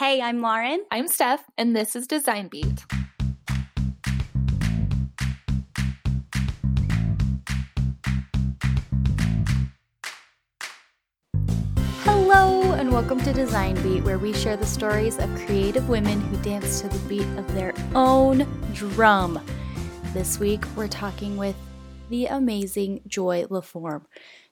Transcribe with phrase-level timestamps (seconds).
[0.00, 0.82] Hey, I'm Lauren.
[0.90, 2.86] I'm Steph, and this is Design Beat.
[12.04, 16.38] Hello, and welcome to Design Beat, where we share the stories of creative women who
[16.38, 19.38] dance to the beat of their own drum.
[20.14, 21.56] This week, we're talking with
[22.08, 24.06] the amazing Joy LaForme.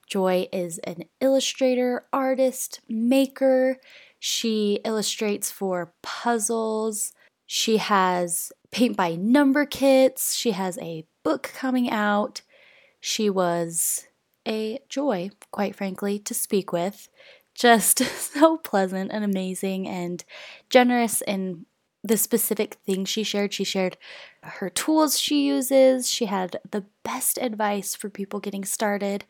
[0.06, 3.78] Joy is an illustrator, artist, maker.
[4.18, 7.12] She illustrates for puzzles.
[7.46, 10.34] She has paint by number kits.
[10.34, 12.42] She has a book coming out.
[13.00, 14.06] She was
[14.46, 17.08] a joy, quite frankly, to speak with.
[17.54, 17.98] Just
[18.32, 20.24] so pleasant and amazing and
[20.70, 21.66] generous in
[22.04, 23.52] the specific things she shared.
[23.52, 23.96] She shared
[24.42, 26.08] her tools she uses.
[26.08, 29.24] She had the best advice for people getting started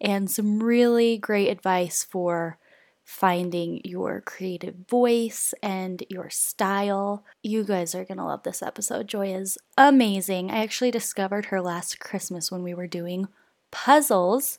[0.00, 2.58] and some really great advice for
[3.04, 7.22] finding your creative voice and your style.
[7.42, 9.06] You guys are going to love this episode.
[9.06, 10.50] Joy is amazing.
[10.50, 13.28] I actually discovered her last Christmas when we were doing
[13.70, 14.58] puzzles.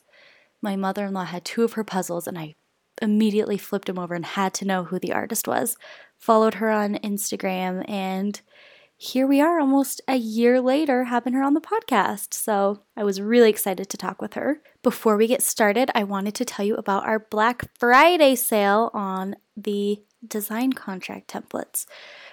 [0.62, 2.54] My mother in law had two of her puzzles, and I
[3.02, 5.76] immediately flipped them over and had to know who the artist was.
[6.16, 8.40] Followed her on Instagram, and
[8.96, 12.32] here we are almost a year later having her on the podcast.
[12.32, 14.62] So I was really excited to talk with her.
[14.82, 19.36] Before we get started, I wanted to tell you about our Black Friday sale on
[19.56, 21.84] the design contract templates.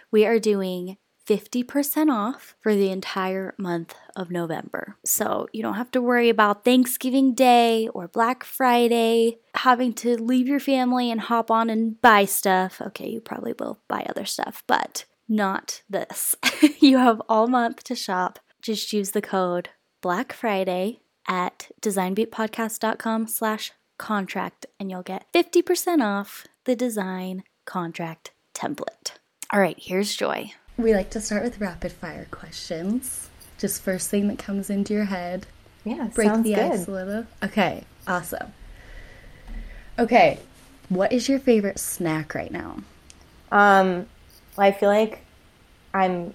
[0.10, 0.98] We are doing
[1.28, 4.98] 50% off for the entire month of November.
[5.06, 10.48] So you don't have to worry about Thanksgiving Day or Black Friday having to leave
[10.48, 12.82] your family and hop on and buy stuff.
[12.82, 16.36] Okay, you probably will buy other stuff, but not this.
[16.80, 18.40] you have all month to shop.
[18.62, 19.70] Just use the code
[20.02, 29.14] Black Friday at designbeatpodcast.com slash contract and you'll get 50% off the design contract template.
[29.52, 30.52] All right, here's Joy.
[30.78, 33.30] We like to start with rapid fire questions.
[33.58, 35.46] Just first thing that comes into your head.
[35.86, 36.72] Yeah, Break sounds the good.
[36.72, 37.26] ice a little.
[37.44, 38.54] Okay, awesome.
[40.00, 40.40] Okay,
[40.90, 42.78] what is your favorite snack right now?
[43.52, 44.08] Um,
[44.58, 45.24] I feel like
[45.94, 46.34] I'm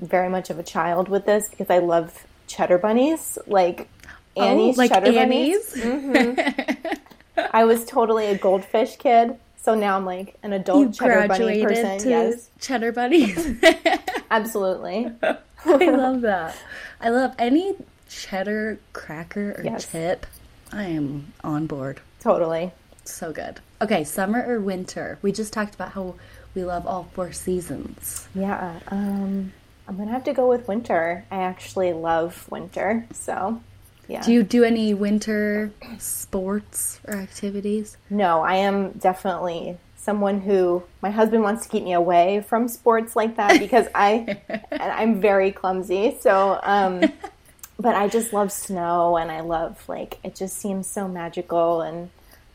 [0.00, 3.88] very much of a child with this because I love cheddar bunnies, like
[4.36, 5.74] oh, Annie's oh, like cheddar Annie's?
[5.74, 5.84] bunnies.
[5.84, 7.40] Mm-hmm.
[7.52, 11.62] I was totally a goldfish kid, so now I'm like an adult you cheddar bunny
[11.62, 11.98] person.
[11.98, 13.62] to Yes, cheddar bunnies.
[14.30, 15.12] absolutely.
[15.22, 16.56] I love that.
[17.00, 17.74] I love any
[18.08, 19.90] cheddar cracker or Yes.
[19.90, 20.26] chip.
[20.72, 22.00] I am on board.
[22.20, 22.72] Totally.
[23.04, 23.60] So good.
[23.80, 25.18] Okay, summer or winter?
[25.22, 26.16] We just talked about how
[26.58, 28.26] we love all four seasons.
[28.34, 28.80] Yeah.
[28.88, 29.52] Um,
[29.86, 31.24] I'm gonna have to go with winter.
[31.30, 33.60] I actually love winter, so
[34.08, 34.22] yeah.
[34.22, 37.96] Do you do any winter sports or activities?
[38.10, 43.14] No, I am definitely someone who my husband wants to keep me away from sports
[43.14, 44.40] like that because I
[44.72, 46.16] and I'm very clumsy.
[46.20, 47.04] So, um,
[47.78, 52.10] but I just love snow and I love like it just seems so magical and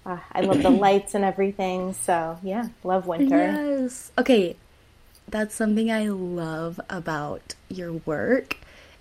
[0.06, 1.94] uh, I love the lights and everything.
[1.94, 3.38] So yeah, love winter.
[3.38, 4.12] Yes.
[4.18, 4.56] Okay,
[5.28, 8.58] that's something I love about your work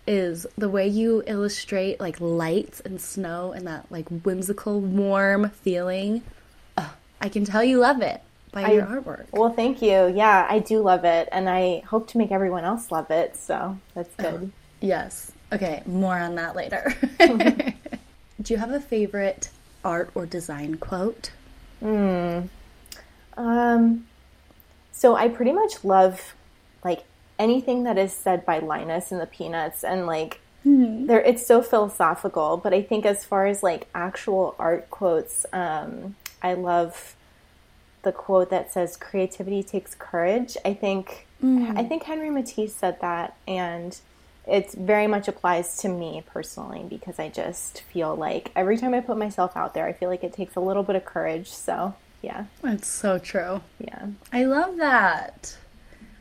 [0.06, 6.22] is the way you illustrate like lights and snow and that like whimsical warm feeling.
[7.22, 8.20] I can tell you love it
[8.50, 9.26] by your artwork.
[9.30, 10.12] Well, thank you.
[10.12, 13.36] Yeah, I do love it, and I hope to make everyone else love it.
[13.36, 14.50] So that's good.
[14.80, 15.30] Yes.
[15.52, 16.92] Okay, more on that later.
[18.42, 19.50] Do you have a favorite
[19.84, 21.32] art or design quote?
[21.80, 22.42] Hmm.
[23.36, 24.06] Um,
[24.92, 26.34] so I pretty much love
[26.84, 27.04] like
[27.38, 32.56] anything that is said by Linus and the Peanuts, and like there, it's so philosophical.
[32.56, 37.16] But I think as far as like actual art quotes, um, I love
[38.02, 43.36] the quote that says "creativity takes courage." I think I think Henry Matisse said that,
[43.48, 43.98] and
[44.46, 49.00] it very much applies to me personally because I just feel like every time I
[49.00, 51.48] put myself out there, I feel like it takes a little bit of courage.
[51.50, 53.60] So yeah, That's so true.
[53.78, 54.06] yeah.
[54.32, 55.56] I love that.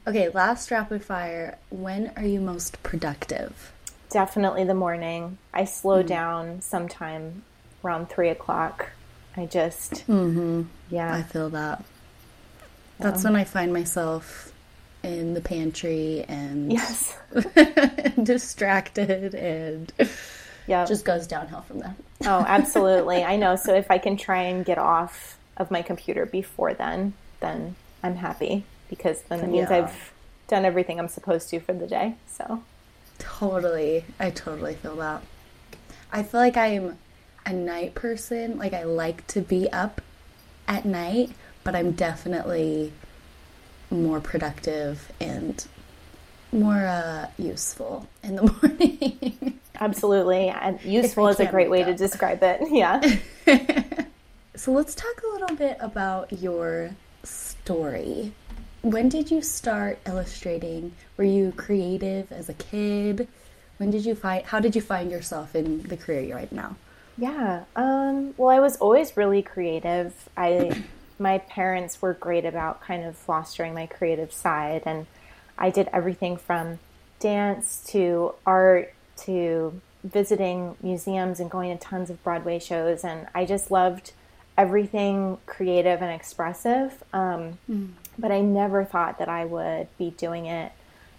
[0.07, 1.57] Okay, last rapid fire.
[1.69, 3.71] When are you most productive?
[4.09, 5.37] Definitely the morning.
[5.53, 7.43] I slow down sometime
[7.83, 8.89] around three o'clock.
[9.37, 10.63] I just, Mm-hmm.
[10.89, 11.13] Yeah.
[11.15, 11.83] I feel that.
[12.99, 14.51] That's when I find myself
[15.03, 17.17] in the pantry and yes,
[18.23, 19.91] distracted and
[20.67, 20.85] yeah.
[20.85, 21.95] just goes downhill from there.
[22.25, 23.23] oh, absolutely.
[23.23, 23.55] I know.
[23.55, 28.15] So if I can try and get off of my computer before then, then I'm
[28.15, 29.85] happy because then it means Yeah.
[29.85, 30.13] I've
[30.47, 32.15] done everything I'm supposed to for the day.
[32.27, 32.63] So
[33.19, 34.03] Totally.
[34.19, 35.21] I totally feel that.
[36.11, 36.97] I feel like I'm
[37.45, 38.57] a night person.
[38.57, 40.01] Like I like to be up
[40.67, 41.31] at night,
[41.63, 42.91] but I'm definitely
[43.91, 45.65] more productive and
[46.51, 49.59] more uh, useful in the morning.
[49.79, 50.49] Absolutely.
[50.49, 51.87] And useful is a great way up.
[51.87, 52.61] to describe it.
[52.71, 53.01] Yeah.
[54.55, 56.91] so let's talk a little bit about your
[57.23, 58.33] story.
[58.81, 60.93] When did you start illustrating?
[61.17, 63.27] Were you creative as a kid?
[63.77, 66.75] When did you find how did you find yourself in the career you're in now?
[67.17, 67.63] Yeah.
[67.75, 70.13] Um, well, I was always really creative.
[70.37, 70.83] I
[71.21, 75.05] my parents were great about kind of fostering my creative side and
[75.57, 76.79] I did everything from
[77.19, 83.03] dance to art to visiting museums and going to tons of Broadway shows.
[83.03, 84.13] And I just loved
[84.57, 87.03] everything creative and expressive.
[87.13, 87.89] Um, mm.
[88.17, 90.71] But I never thought that I would be doing it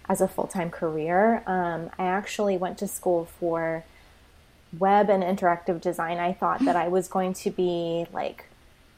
[0.09, 1.43] as a full time career.
[1.47, 3.85] Um, I actually went to school for
[4.77, 6.17] web and interactive design.
[6.17, 8.45] I thought that I was going to be like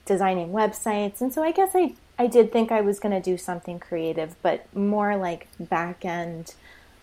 [0.05, 1.21] designing websites.
[1.21, 4.35] And so I guess I I did think I was going to do something creative,
[4.41, 6.53] but more like back end,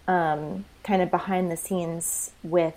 [0.08, 2.74] um, kind of behind the scenes with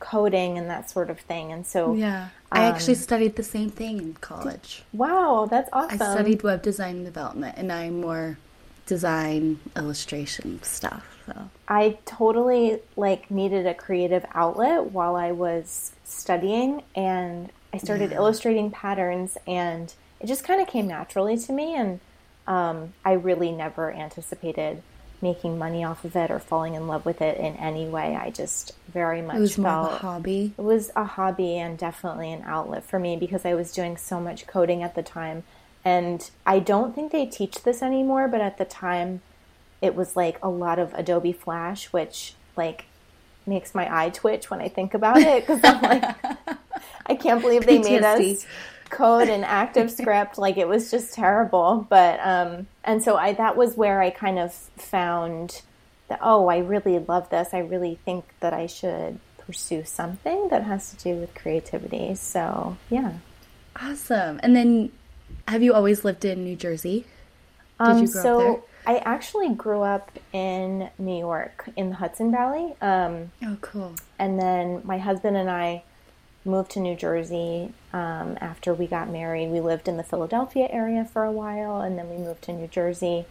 [0.00, 1.52] coding and that sort of thing.
[1.52, 4.82] And so, yeah, I um, actually studied the same thing in college.
[4.92, 6.00] Wow, that's awesome.
[6.00, 8.38] I studied web design and development, and I'm more
[8.86, 11.06] design illustration stuff.
[11.26, 18.12] So I totally like needed a creative outlet while I was studying, and I started
[18.12, 18.18] yeah.
[18.18, 22.00] illustrating patterns and it just kind of came naturally to me, and
[22.46, 24.82] um, I really never anticipated
[25.20, 28.16] making money off of it or falling in love with it in any way.
[28.16, 30.54] I just very much it was felt a hobby.
[30.56, 34.20] It was a hobby and definitely an outlet for me because I was doing so
[34.20, 35.42] much coding at the time.
[35.84, 39.20] And I don't think they teach this anymore, but at the time
[39.82, 42.86] it was like a lot of Adobe Flash, which like
[43.46, 46.16] makes my eye twitch when I think about it because I'm like,
[47.06, 48.46] I can't believe they made us
[48.90, 50.38] code an ActionScript.
[50.38, 51.86] like it was just terrible.
[51.88, 55.62] But um, and so I that was where I kind of found
[56.08, 57.48] that oh, I really love this.
[57.52, 62.14] I really think that I should pursue something that has to do with creativity.
[62.14, 63.14] So yeah,
[63.80, 64.40] awesome.
[64.42, 64.92] And then,
[65.48, 67.06] have you always lived in New Jersey?
[67.80, 68.62] Did um, you grow so, up there?
[68.86, 72.74] I actually grew up in New York in the Hudson Valley.
[72.82, 73.94] Um, oh, cool.
[74.18, 75.82] And then my husband and I
[76.44, 79.50] moved to New Jersey um, after we got married.
[79.50, 82.66] We lived in the Philadelphia area for a while, and then we moved to New
[82.66, 83.24] Jersey.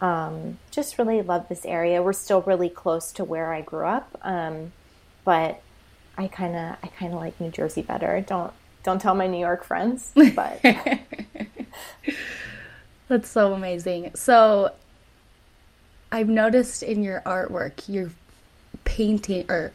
[0.00, 2.02] Um, just really love this area.
[2.02, 4.72] We're still really close to where I grew up, um,
[5.24, 5.62] but
[6.18, 8.22] I kind of I kind of like New Jersey better.
[8.26, 8.52] Don't
[8.82, 10.60] don't tell my New York friends, but
[13.08, 14.12] that's so amazing.
[14.14, 14.72] So
[16.12, 18.12] I've noticed in your artwork, you're
[18.84, 19.72] painting or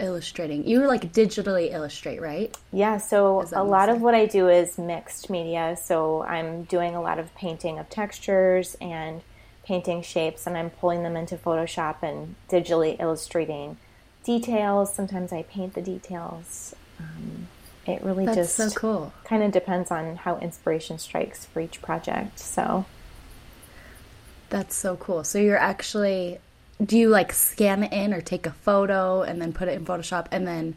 [0.00, 0.66] illustrating.
[0.66, 2.56] You like digitally illustrate, right?
[2.72, 5.76] Yeah, so a lot of what I do is mixed media.
[5.80, 9.22] So I'm doing a lot of painting of textures and
[9.64, 13.76] painting shapes, and I'm pulling them into Photoshop and digitally illustrating
[14.24, 14.94] details.
[14.94, 16.74] Sometimes I paint the details.
[16.98, 17.48] Um,
[17.86, 19.12] it really That's just so cool.
[19.24, 22.38] kind of depends on how inspiration strikes for each project.
[22.38, 22.86] So
[24.48, 25.24] that's so cool.
[25.24, 26.38] So you're actually
[26.82, 29.84] do you like scan it in or take a photo and then put it in
[29.84, 30.26] Photoshop?
[30.30, 30.76] And then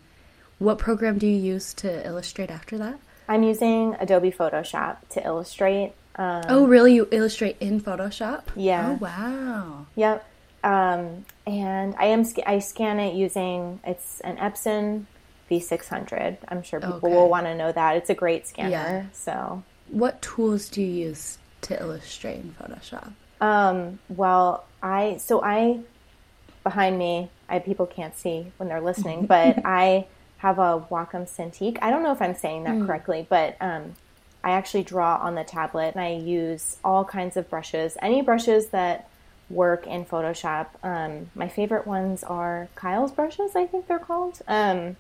[0.59, 2.99] what program do you use to illustrate after that?
[3.27, 5.93] I'm using Adobe Photoshop to illustrate.
[6.15, 6.95] Um, oh, really?
[6.95, 8.43] You illustrate in Photoshop?
[8.55, 8.91] Yeah.
[8.91, 9.85] Oh, wow.
[9.95, 10.25] Yep.
[10.63, 15.05] Um, and I am I scan it using it's an Epson
[15.49, 16.37] V600.
[16.47, 17.07] I'm sure people okay.
[17.13, 17.97] will want to know that.
[17.97, 18.69] It's a great scanner.
[18.69, 19.05] Yeah.
[19.13, 23.13] So, what tools do you use to illustrate in Photoshop?
[23.39, 25.81] Um, well, I so I
[26.63, 31.77] behind me, I people can't see when they're listening, but I have a Wacom Cintiq.
[31.81, 32.85] I don't know if I'm saying that mm.
[32.85, 33.95] correctly, but um,
[34.43, 38.67] I actually draw on the tablet and I use all kinds of brushes, any brushes
[38.67, 39.09] that
[39.49, 40.67] work in Photoshop.
[40.83, 44.41] Um, my favorite ones are Kyle's brushes, I think they're called.
[44.47, 44.97] Um,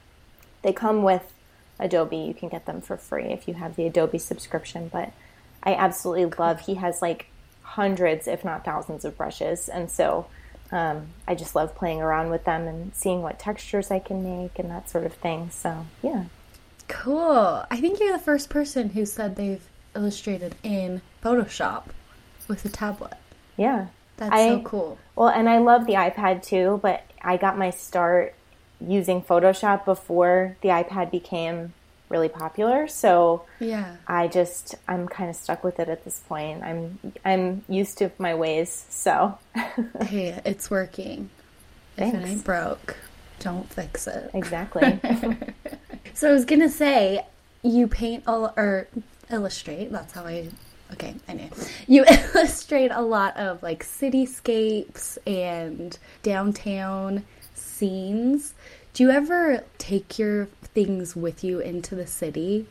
[0.63, 1.33] they come with
[1.79, 2.17] Adobe.
[2.17, 5.11] You can get them for free if you have the Adobe subscription, but
[5.63, 6.61] I absolutely love.
[6.61, 7.27] He has like
[7.67, 9.69] hundreds, if not thousands, of brushes.
[9.69, 10.27] And so
[10.71, 14.57] um, I just love playing around with them and seeing what textures I can make
[14.57, 15.49] and that sort of thing.
[15.51, 16.25] So, yeah.
[16.87, 17.65] Cool.
[17.69, 21.83] I think you're the first person who said they've illustrated in Photoshop
[22.47, 23.17] with a tablet.
[23.57, 23.87] Yeah.
[24.15, 24.97] That's I, so cool.
[25.15, 28.33] Well, and I love the iPad too, but I got my start
[28.79, 31.73] using Photoshop before the iPad became
[32.09, 32.87] really popular.
[32.87, 36.63] So yeah, I just I'm kind of stuck with it at this point.
[36.63, 38.85] I'm I'm used to my ways.
[38.89, 39.37] So
[40.01, 41.29] hey, it's working.
[41.95, 42.17] Thanks.
[42.17, 42.97] If it ain't broke,
[43.39, 44.31] don't fix it.
[44.33, 44.99] Exactly.
[46.13, 47.25] so I was gonna say,
[47.63, 48.87] you paint all or
[49.29, 49.91] illustrate.
[49.91, 50.49] That's how I
[50.93, 51.49] Okay, I know.
[51.87, 58.53] You illustrate a lot of like cityscapes and downtown scenes.
[58.97, 62.65] Do you ever take your things with you into the city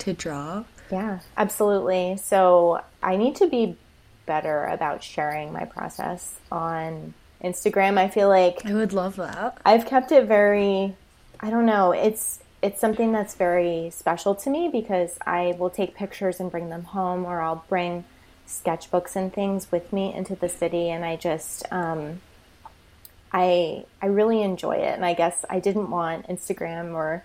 [0.00, 0.64] to draw?
[0.92, 2.18] Yeah, absolutely.
[2.18, 3.78] So I need to be
[4.26, 7.96] better about sharing my process on Instagram.
[7.96, 9.56] I feel like I would love that.
[9.64, 10.96] I've kept it very
[11.40, 15.94] I don't know, it's it's something that's very special to me because I will take
[15.94, 18.04] pictures and bring them home or I'll bring
[18.46, 22.20] sketchbooks and things with me into the city and I just um,
[23.34, 24.94] I I really enjoy it.
[24.94, 27.24] And I guess I didn't want Instagram or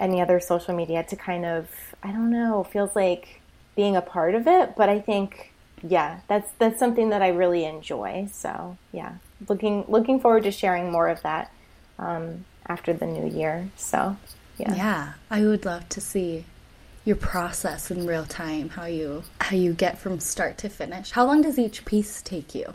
[0.00, 1.68] any other social media to kind of
[2.02, 3.42] I don't know feels like
[3.76, 4.74] being a part of it.
[4.76, 5.52] But I think
[5.86, 8.28] yeah that's that's something that I really enjoy.
[8.32, 9.16] So yeah
[9.46, 11.52] looking looking forward to sharing more of that
[11.98, 13.68] um, after the new year.
[13.76, 14.16] So
[14.56, 14.74] yeah.
[14.74, 16.46] Yeah I would love to see
[17.04, 21.10] your process in real time how you how you get from start to finish.
[21.10, 22.72] How long does each piece take you?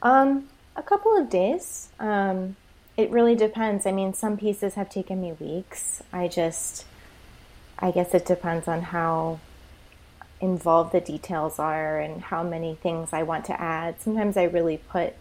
[0.00, 2.56] Um a couple of days um
[2.98, 3.86] it really depends.
[3.86, 6.02] I mean, some pieces have taken me weeks.
[6.12, 6.84] I just,
[7.78, 9.38] I guess it depends on how
[10.40, 14.00] involved the details are and how many things I want to add.
[14.00, 15.14] Sometimes I really put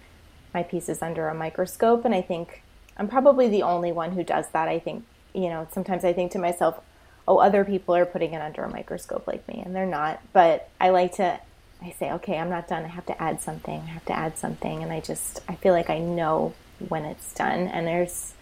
[0.55, 2.63] my pieces under a microscope, and I think
[2.97, 4.67] I'm probably the only one who does that.
[4.67, 6.79] I think, you know, sometimes I think to myself,
[7.27, 10.19] oh, other people are putting it under a microscope like me, and they're not.
[10.33, 11.39] But I like to,
[11.81, 12.83] I say, okay, I'm not done.
[12.83, 13.81] I have to add something.
[13.81, 14.83] I have to add something.
[14.83, 16.53] And I just, I feel like I know
[16.89, 17.67] when it's done.
[17.67, 18.33] And there's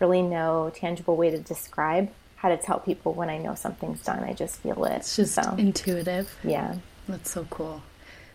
[0.00, 4.22] really no tangible way to describe how to tell people when I know something's done.
[4.22, 4.96] I just feel it.
[4.96, 6.36] It's just so, intuitive.
[6.44, 6.76] Yeah.
[7.08, 7.82] That's so cool.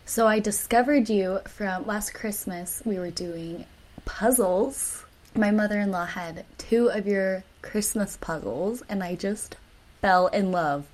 [0.05, 2.81] So I discovered you from last Christmas.
[2.83, 3.65] We were doing
[4.05, 5.05] puzzles.
[5.35, 9.57] My mother in law had two of your Christmas puzzles, and I just
[10.01, 10.87] fell in love.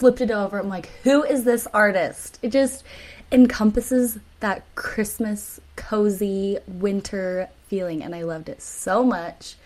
[0.00, 0.58] Flipped it over.
[0.58, 2.38] I'm like, who is this artist?
[2.40, 2.84] It just
[3.30, 9.56] encompasses that Christmas cozy winter feeling and I loved it so much.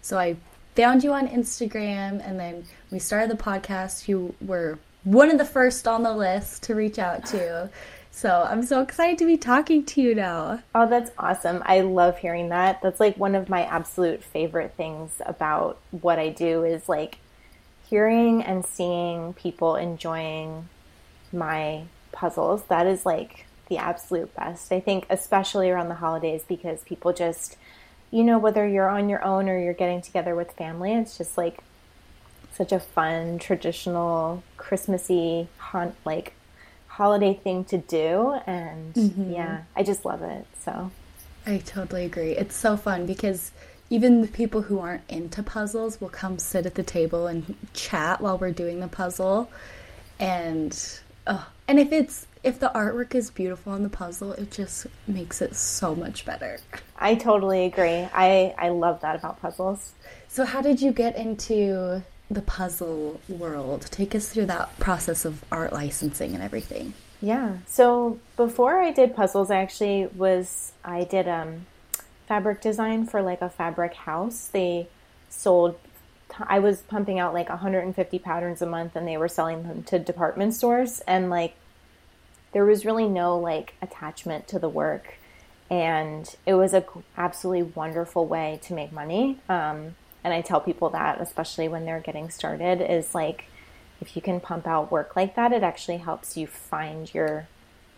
[0.00, 0.36] So I
[0.74, 4.08] found you on Instagram and then we started the podcast.
[4.08, 7.68] You were one of the first on the list to reach out to.
[8.10, 10.62] So I'm so excited to be talking to you now.
[10.74, 11.62] Oh, that's awesome.
[11.66, 12.80] I love hearing that.
[12.80, 17.18] That's like one of my absolute favorite things about what I do is like
[17.92, 20.66] hearing and seeing people enjoying
[21.30, 22.64] my puzzles.
[22.68, 24.72] That is like the absolute best.
[24.72, 27.58] I think, especially around the holidays, because people just,
[28.10, 31.36] you know, whether you're on your own or you're getting together with family, it's just
[31.36, 31.58] like
[32.54, 36.32] such a fun, traditional, Christmassy, hunt-like
[36.86, 38.40] holiday thing to do.
[38.46, 39.32] And mm-hmm.
[39.32, 40.46] yeah, I just love it.
[40.64, 40.90] So
[41.46, 42.32] I totally agree.
[42.32, 43.52] It's so fun because
[43.92, 48.22] even the people who aren't into puzzles will come sit at the table and chat
[48.22, 49.50] while we're doing the puzzle.
[50.18, 50.74] And
[51.26, 55.42] oh, and if it's if the artwork is beautiful on the puzzle, it just makes
[55.42, 56.58] it so much better.
[56.98, 58.08] I totally agree.
[58.14, 59.92] I I love that about puzzles.
[60.26, 63.88] So how did you get into the puzzle world?
[63.90, 66.94] Take us through that process of art licensing and everything.
[67.20, 67.58] Yeah.
[67.66, 71.66] So before I did puzzles, I actually was I did um
[72.32, 74.48] fabric design for like a fabric house.
[74.50, 74.88] They
[75.28, 75.78] sold
[76.48, 79.98] I was pumping out like 150 patterns a month and they were selling them to
[79.98, 81.54] department stores and like
[82.52, 85.18] there was really no like attachment to the work
[85.70, 86.82] and it was a
[87.18, 92.00] absolutely wonderful way to make money um, and i tell people that especially when they're
[92.00, 93.44] getting started is like
[94.00, 97.46] if you can pump out work like that it actually helps you find your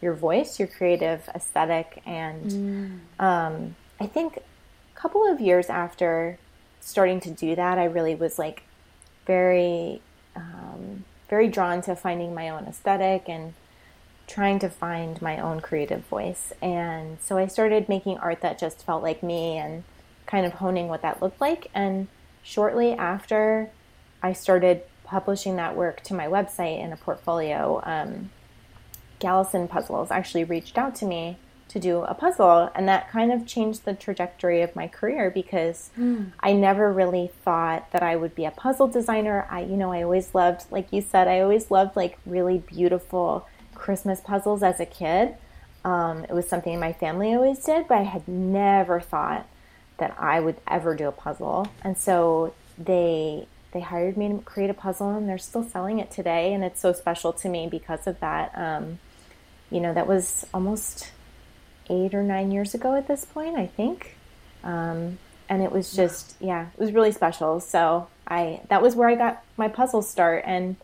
[0.02, 2.98] your voice your creative aesthetic and mm.
[3.24, 6.38] um, i think a couple of years after
[6.80, 8.62] starting to do that i really was like
[9.26, 10.00] very
[10.36, 13.54] um, very drawn to finding my own aesthetic and
[14.26, 16.52] trying to find my own creative voice.
[16.62, 19.84] And so I started making art that just felt like me and
[20.26, 21.70] kind of honing what that looked like.
[21.74, 22.08] And
[22.42, 23.70] shortly after
[24.22, 28.30] I started publishing that work to my website in a portfolio, um,
[29.20, 31.36] Galison Puzzles actually reached out to me
[31.74, 32.70] to do a puzzle.
[32.74, 36.30] And that kind of changed the trajectory of my career because mm.
[36.38, 39.46] I never really thought that I would be a puzzle designer.
[39.50, 43.48] I, you know, I always loved, like you said, I always loved like really beautiful
[43.74, 45.34] Christmas puzzles as a kid.
[45.84, 49.46] Um, it was something my family always did, but I had never thought
[49.98, 51.66] that I would ever do a puzzle.
[51.82, 56.12] And so they they hired me to create a puzzle, and they're still selling it
[56.12, 56.54] today.
[56.54, 58.52] And it's so special to me because of that.
[58.56, 59.00] Um,
[59.70, 61.10] you know, that was almost
[61.90, 64.16] eight or nine years ago at this point, I think.
[64.62, 67.60] Um, and it was just yeah, it was really special.
[67.60, 70.76] So I that was where I got my puzzle start, and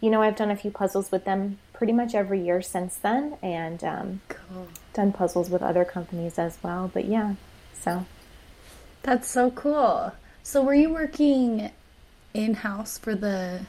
[0.00, 3.36] you know, I've done a few puzzles with them pretty much every year since then,
[3.42, 4.68] and um, cool.
[4.92, 6.90] done puzzles with other companies as well.
[6.92, 7.34] But yeah,
[7.72, 8.06] so
[9.02, 10.12] that's so cool.
[10.42, 11.70] So were you working
[12.34, 13.60] in house for the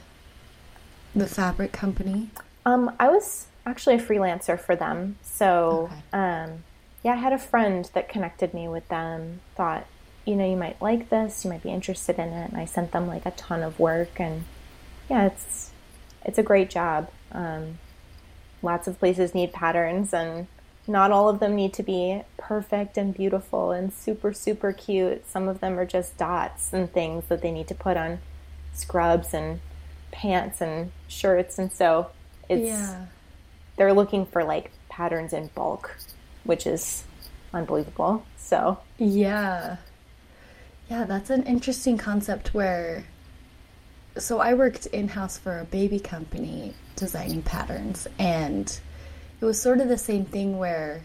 [1.14, 2.30] the fabric company?
[2.64, 5.16] Um, I was actually a freelancer for them.
[5.22, 6.18] So, okay.
[6.18, 6.64] um,
[7.02, 9.40] yeah, I had a friend that connected me with them.
[9.56, 9.86] Thought,
[10.24, 11.44] you know, you might like this.
[11.44, 12.50] You might be interested in it.
[12.50, 14.20] And I sent them like a ton of work.
[14.20, 14.44] And
[15.10, 15.70] yeah, it's
[16.24, 17.10] it's a great job.
[17.32, 17.78] Um,
[18.62, 20.46] lots of places need patterns, and
[20.86, 25.28] not all of them need to be perfect and beautiful and super super cute.
[25.28, 28.20] Some of them are just dots and things that they need to put on
[28.72, 29.60] scrubs and
[30.12, 31.58] pants and shirts.
[31.58, 32.10] And so
[32.48, 33.06] it's yeah.
[33.76, 35.96] they're looking for like patterns in bulk,
[36.44, 37.04] which is
[37.52, 38.24] unbelievable.
[38.36, 39.76] So yeah,
[40.90, 43.04] yeah, that's an interesting concept where.
[44.18, 48.78] So I worked in house for a baby company designing patterns, and
[49.40, 51.02] it was sort of the same thing where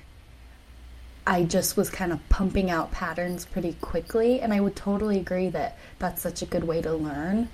[1.26, 4.40] I just was kind of pumping out patterns pretty quickly.
[4.40, 7.50] And I would totally agree that that's such a good way to learn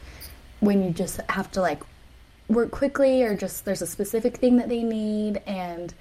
[0.59, 1.81] when you just have to like
[2.47, 5.93] work quickly or just there's a specific thing that they need and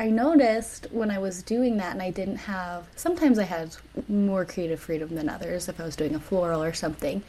[0.00, 3.76] I noticed when I was doing that and I didn't have sometimes I had
[4.08, 7.22] more creative freedom than others if I was doing a floral or something.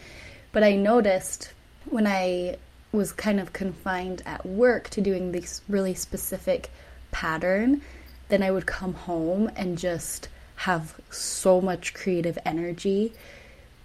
[0.53, 1.51] But I noticed
[1.89, 2.55] when I
[2.93, 6.71] was kind of confined at work to doing this really specific
[7.11, 7.81] pattern,
[8.29, 13.11] then I would come home and just have so much creative energy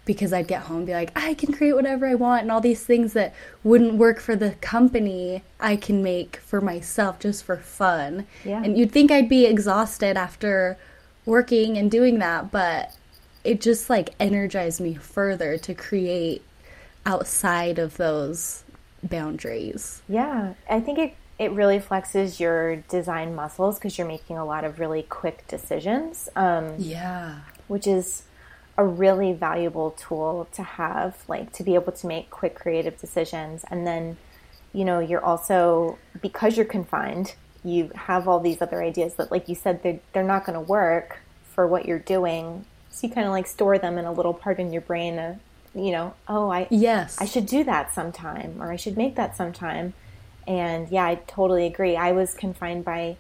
[0.06, 2.62] because I'd get home and be like, I can create whatever I want, and all
[2.62, 7.58] these things that wouldn't work for the company, I can make for myself just for
[7.58, 8.26] fun.
[8.44, 8.62] Yeah.
[8.62, 10.78] And you'd think I'd be exhausted after
[11.26, 12.94] working and doing that, but
[13.44, 16.42] it just like energized me further to create
[17.04, 18.62] outside of those
[19.02, 20.02] boundaries.
[20.08, 24.64] Yeah, I think it it really flexes your design muscles because you're making a lot
[24.64, 26.28] of really quick decisions.
[26.34, 28.22] Um, yeah, which is
[28.78, 33.64] a really valuable tool to have, like to be able to make quick creative decisions.
[33.70, 34.16] And then,
[34.72, 37.34] you know, you're also, because you're confined,
[37.64, 40.60] you have all these other ideas that, like you said, they're, they're not going to
[40.60, 41.20] work
[41.54, 42.66] for what you're doing.
[42.90, 45.36] So you kind of like store them in a little part in your brain of,
[45.74, 49.36] you know, oh, I, yes, I should do that sometime or I should make that
[49.36, 49.94] sometime.
[50.46, 51.96] And yeah, I totally agree.
[51.96, 53.16] I was confined by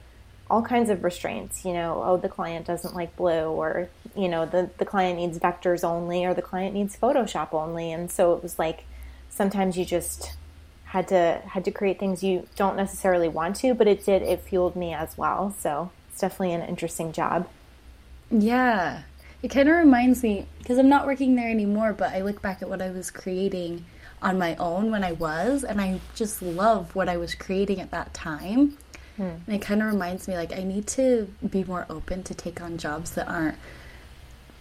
[0.48, 4.46] all kinds of restraints, you know, oh, the client doesn't like blue or you know
[4.46, 7.92] the the client needs vectors only or the client needs photoshop only.
[7.92, 8.84] And so it was like
[9.28, 10.34] sometimes you just
[10.86, 14.40] had to had to create things you don't necessarily want to but it did it
[14.40, 15.54] fueled me as well.
[15.58, 17.48] So it's definitely an interesting job.
[18.30, 19.02] Yeah.
[19.42, 22.62] It kind of reminds me because i'm not working there anymore but i look back
[22.62, 23.84] at what i was creating
[24.22, 27.90] on my own when i was and i just love what i was creating at
[27.90, 28.76] that time.
[29.16, 29.22] Hmm.
[29.46, 32.60] and it kind of reminds me like i need to be more open to take
[32.60, 33.56] on jobs that aren't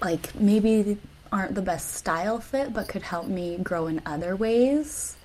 [0.01, 0.97] like maybe
[1.31, 5.17] aren't the best style fit but could help me grow in other ways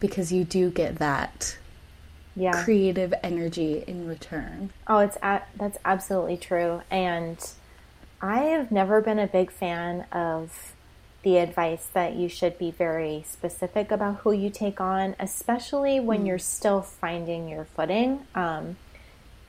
[0.00, 1.56] because you do get that
[2.34, 2.64] yeah.
[2.64, 4.70] creative energy in return.
[4.86, 6.82] Oh, it's a- that's absolutely true.
[6.90, 7.38] And
[8.20, 10.74] I have never been a big fan of
[11.22, 16.22] the advice that you should be very specific about who you take on, especially when
[16.22, 16.26] mm.
[16.28, 18.26] you're still finding your footing.
[18.34, 18.76] Um,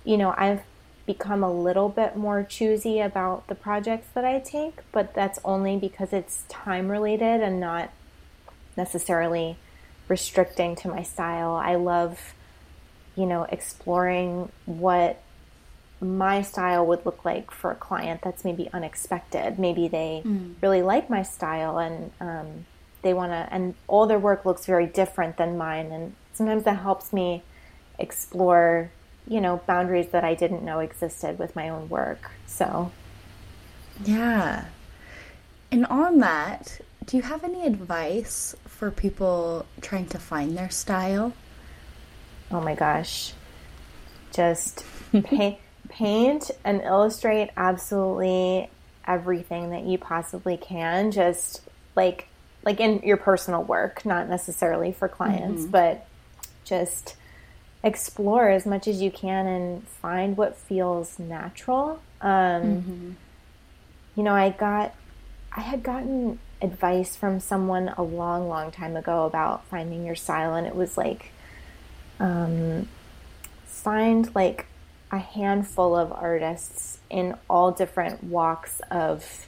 [0.03, 0.61] you know, I've
[1.07, 5.77] become a little bit more choosy about the projects that I take, but that's only
[5.77, 7.91] because it's time related and not
[8.75, 9.57] necessarily
[10.09, 11.55] restricting to my style.
[11.55, 12.35] I love,
[13.15, 15.23] you know, exploring what
[16.01, 19.57] my style would look like for a client that's maybe unexpected.
[19.57, 20.55] Maybe they mm.
[20.61, 22.65] really like my style and um,
[23.01, 25.87] they want to, and all their work looks very different than mine.
[25.87, 27.43] And sometimes that helps me
[27.97, 28.91] explore
[29.27, 32.31] you know, boundaries that I didn't know existed with my own work.
[32.45, 32.91] So,
[34.03, 34.65] yeah.
[35.71, 41.33] And on that, do you have any advice for people trying to find their style?
[42.51, 43.33] Oh my gosh.
[44.31, 45.57] Just paint,
[45.89, 48.69] paint and illustrate absolutely
[49.05, 51.11] everything that you possibly can.
[51.11, 51.61] Just
[51.95, 52.27] like
[52.63, 55.71] like in your personal work, not necessarily for clients, mm-hmm.
[55.71, 56.05] but
[56.65, 57.15] just
[57.87, 62.01] explore as much as you can and find what feels natural.
[62.21, 63.11] Um, mm-hmm.
[64.15, 64.93] You know, I got,
[65.51, 70.55] I had gotten advice from someone a long, long time ago about finding your style,
[70.55, 71.31] and it was like,
[72.19, 72.87] um,
[73.65, 74.65] find like
[75.11, 79.47] a handful of artists in all different walks of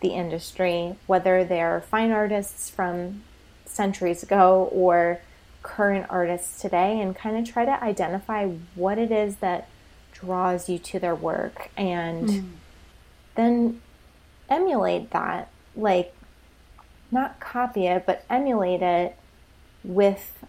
[0.00, 3.22] the industry, whether they're fine artists from
[3.66, 5.20] centuries ago or
[5.62, 9.68] current artists today and kind of try to identify what it is that
[10.12, 12.48] draws you to their work and mm.
[13.34, 13.80] then
[14.48, 16.14] emulate that like
[17.10, 19.16] not copy it but emulate it
[19.84, 20.44] with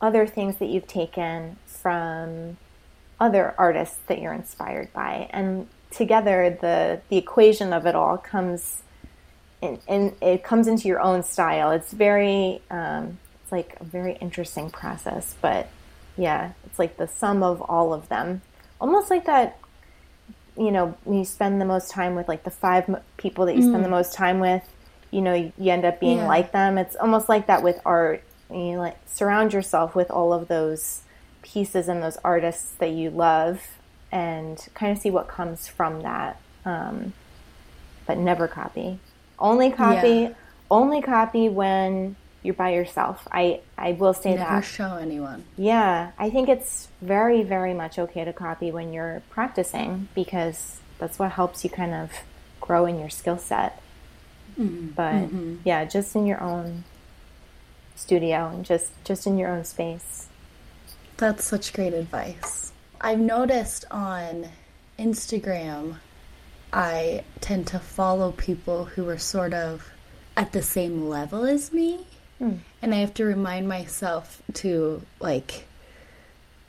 [0.00, 2.56] other things that you've taken from
[3.20, 8.82] other artists that you're inspired by and together the the equation of it all comes
[9.62, 13.18] in, in it comes into your own style it's very um,
[13.56, 15.68] like a very interesting process but
[16.16, 18.42] yeah it's like the sum of all of them
[18.80, 19.58] almost like that
[20.56, 23.68] you know you spend the most time with like the five people that you mm.
[23.70, 23.92] spend the mm.
[23.92, 24.62] most time with
[25.10, 26.26] you know you, you end up being yeah.
[26.26, 30.48] like them it's almost like that with art you like surround yourself with all of
[30.48, 31.02] those
[31.42, 33.60] pieces and those artists that you love
[34.10, 36.40] and kind of see what comes from that.
[36.64, 37.12] Um,
[38.06, 38.98] but never copy.
[39.38, 40.08] Only copy.
[40.08, 40.32] Yeah.
[40.70, 43.26] Only copy when you're by yourself.
[43.32, 44.52] I I will say never that.
[44.52, 45.44] Never show anyone.
[45.56, 51.18] Yeah, I think it's very very much okay to copy when you're practicing because that's
[51.18, 52.12] what helps you kind of
[52.60, 53.82] grow in your skill set.
[54.60, 54.88] Mm-hmm.
[54.88, 55.56] But mm-hmm.
[55.64, 56.84] yeah, just in your own
[57.96, 60.28] studio and just just in your own space.
[61.16, 62.72] That's such great advice.
[63.00, 64.48] I've noticed on
[64.98, 65.96] Instagram,
[66.72, 69.90] I tend to follow people who are sort of
[70.36, 72.06] at the same level as me.
[72.40, 72.58] Mm.
[72.82, 75.66] And I have to remind myself to like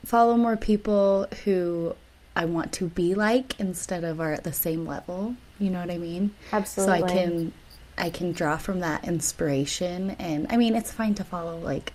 [0.04, 1.94] follow more people who
[2.34, 5.34] I want to be like instead of are at the same level.
[5.58, 6.34] You know what I mean?
[6.52, 6.98] Absolutely.
[6.98, 7.52] So I can
[7.98, 11.92] I can draw from that inspiration and I mean it's fine to follow like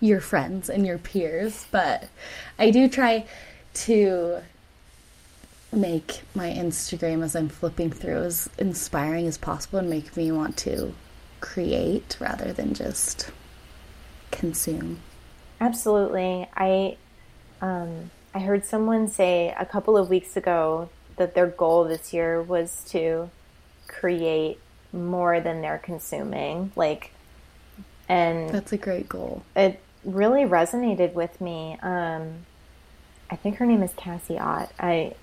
[0.00, 2.08] your friends and your peers, but
[2.58, 3.26] I do try
[3.72, 4.38] to
[5.72, 10.56] make my Instagram as I'm flipping through as inspiring as possible and make me want
[10.58, 10.94] to
[11.40, 13.30] create rather than just
[14.30, 15.00] consume.
[15.60, 16.48] Absolutely.
[16.54, 16.96] I
[17.60, 22.40] um, I heard someone say a couple of weeks ago that their goal this year
[22.40, 23.30] was to
[23.86, 24.58] create
[24.92, 26.72] more than they're consuming.
[26.76, 27.12] Like
[28.08, 29.44] and That's a great goal.
[29.54, 31.78] It really resonated with me.
[31.80, 32.46] Um,
[33.30, 34.72] I think her name is Cassie Ott.
[34.80, 35.14] I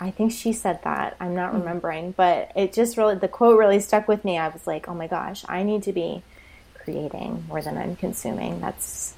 [0.00, 1.16] I think she said that.
[1.20, 1.60] I'm not mm.
[1.60, 4.38] remembering, but it just really the quote really stuck with me.
[4.38, 6.22] I was like, "Oh my gosh, I need to be
[6.74, 9.14] creating more than I'm consuming." That's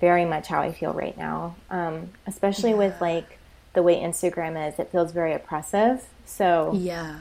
[0.00, 1.56] very much how I feel right now.
[1.70, 2.76] Um, especially yeah.
[2.76, 3.38] with like
[3.74, 6.04] the way Instagram is, it feels very oppressive.
[6.24, 7.18] So Yeah.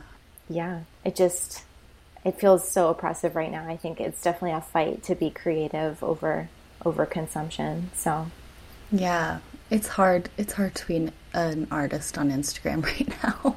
[0.49, 1.63] Yeah, it just
[2.23, 3.67] it feels so oppressive right now.
[3.67, 6.49] I think it's definitely a fight to be creative over
[6.83, 7.91] over consumption.
[7.95, 8.27] So
[8.91, 10.29] yeah, it's hard.
[10.37, 13.55] It's hard to be an, artist on Instagram right now.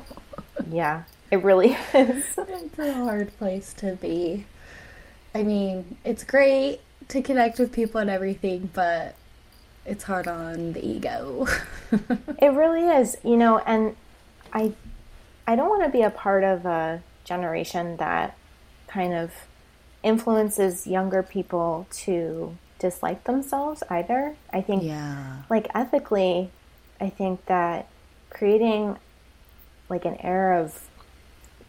[0.71, 2.25] yeah, it really is.
[2.38, 4.47] it's a hard place to be.
[5.35, 9.14] I mean, it's great to connect with people and everything, but
[9.85, 11.47] it's hard on the ego.
[12.38, 13.97] it really is, you know, and
[14.53, 14.73] I
[15.47, 18.37] I don't want to be a part of a generation that
[18.87, 19.33] kind of
[20.03, 24.36] influences younger people to dislike themselves either.
[24.52, 25.42] I think, yeah.
[25.50, 26.50] like ethically,
[27.00, 27.88] I think that
[28.30, 28.96] creating
[29.88, 30.88] like an air of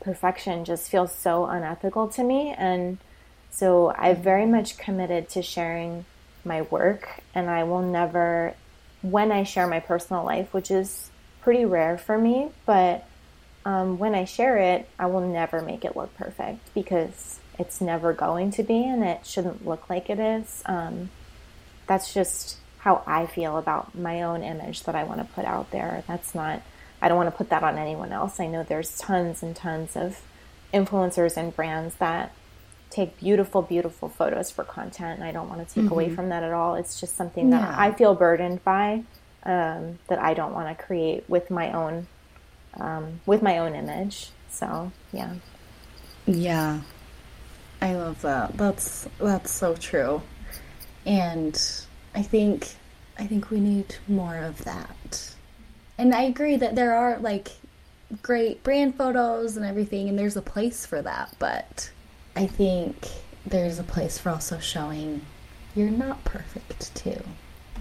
[0.02, 2.54] perfection just feels so unethical to me.
[2.58, 2.98] And
[3.50, 4.24] so I've mm-hmm.
[4.24, 6.06] very much committed to sharing
[6.46, 8.56] my work, and I will never,
[9.02, 13.06] when I share my personal life, which is pretty rare for me, but
[13.66, 18.14] um, when I share it, I will never make it look perfect because it's never
[18.14, 20.64] going to be and it shouldn't look like it is.
[20.66, 21.10] Um,
[21.88, 25.70] that's just how I feel about my own image that I want to put out
[25.72, 26.04] there.
[26.08, 26.62] That's not,
[27.02, 28.40] I don't want to put that on anyone else.
[28.40, 30.22] I know there's tons and tons of
[30.74, 32.32] influencers and brands that
[32.90, 35.20] take beautiful, beautiful photos for content.
[35.20, 35.94] And I don't want to take mm-hmm.
[35.94, 36.76] away from that at all.
[36.76, 37.76] It's just something that yeah.
[37.78, 39.04] I feel burdened by
[39.44, 42.08] um, that I don't want to create with my own,
[42.80, 44.30] um, with my own image.
[44.50, 45.36] So yeah.
[46.26, 46.82] Yeah.
[47.82, 48.58] I love that.
[48.58, 50.22] That's that's so true.
[51.06, 51.60] And
[52.14, 52.76] I think
[53.18, 55.36] I think we need more of that.
[55.98, 57.50] And I agree that there are like
[58.22, 61.92] great brand photos and everything and there's a place for that, but
[62.36, 63.08] I think
[63.46, 65.22] there's a place for also showing
[65.76, 67.22] you're not perfect too.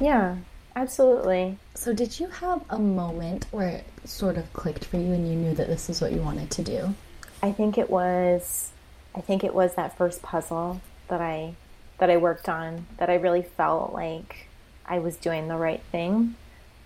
[0.01, 0.37] Yeah,
[0.77, 1.59] absolutely.
[1.75, 5.35] So did you have a moment where it sort of clicked for you and you
[5.35, 6.95] knew that this is what you wanted to do?
[7.43, 8.73] I think it was
[9.15, 11.55] I think it was that first puzzle that I
[11.99, 14.49] that I worked on that I really felt like
[14.87, 16.37] I was doing the right thing.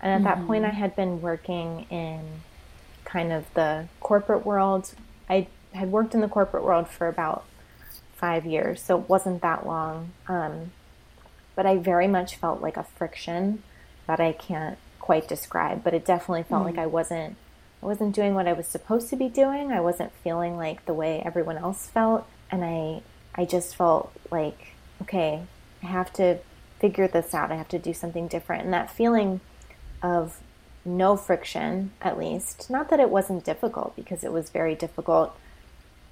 [0.01, 0.41] And at mm-hmm.
[0.41, 0.77] that point, I mm-hmm.
[0.77, 2.21] had been working in
[3.05, 4.93] kind of the corporate world.
[5.29, 7.45] I had worked in the corporate world for about
[8.15, 10.11] five years, so it wasn't that long.
[10.27, 10.71] Um,
[11.55, 13.63] but I very much felt like a friction
[14.07, 16.65] that I can't quite describe, but it definitely felt mm.
[16.65, 17.35] like I wasn't
[17.83, 19.71] I wasn't doing what I was supposed to be doing.
[19.71, 23.01] I wasn't feeling like the way everyone else felt, and I
[23.35, 25.43] I just felt like okay,
[25.81, 26.39] I have to
[26.79, 27.51] figure this out.
[27.51, 28.63] I have to do something different.
[28.63, 29.41] And that feeling
[30.01, 30.39] of
[30.85, 35.37] no friction, at least, not that it wasn't difficult because it was very difficult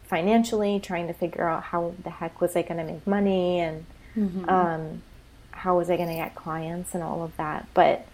[0.03, 3.85] financially, trying to figure out how the heck was I going to make money and
[4.15, 4.49] mm-hmm.
[4.49, 5.01] um,
[5.51, 7.67] how was I going to get clients and all of that.
[7.73, 8.05] But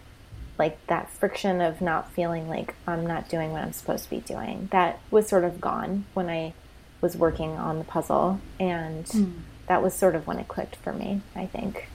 [0.58, 4.20] like that friction of not feeling like I'm not doing what I'm supposed to be
[4.20, 6.54] doing, that was sort of gone when I
[7.00, 8.40] was working on the puzzle.
[8.58, 9.32] And mm.
[9.66, 11.88] that was sort of when it clicked for me, I think.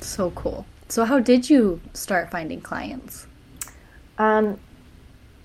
[0.00, 0.66] So cool.
[0.88, 3.26] So, how did you start finding clients?
[4.16, 4.58] Um,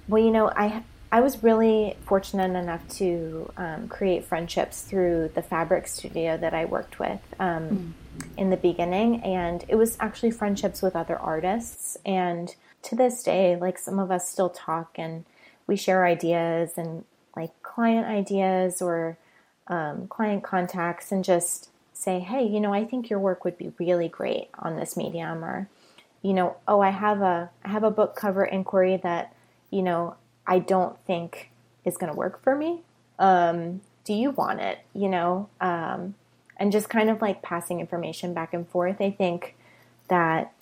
[0.07, 5.43] well, you know, I I was really fortunate enough to um, create friendships through the
[5.43, 7.91] fabric studio that I worked with um, mm.
[8.37, 11.97] In the beginning, and it was actually friendships with other artists.
[12.05, 15.25] And to this day, like some of us still talk and
[15.67, 19.17] we share ideas and like client ideas or
[19.67, 23.71] um, client contacts, and just say, hey, you know, I think your work would be
[23.79, 25.69] really great on this medium, or
[26.21, 29.33] you know, oh, I have a I have a book cover inquiry that
[29.71, 31.49] you know I don't think
[31.85, 32.81] is going to work for me.
[33.19, 34.79] Um, do you want it?
[34.93, 36.15] You know, um,
[36.57, 39.01] and just kind of like passing information back and forth.
[39.01, 39.55] I think
[40.07, 40.53] that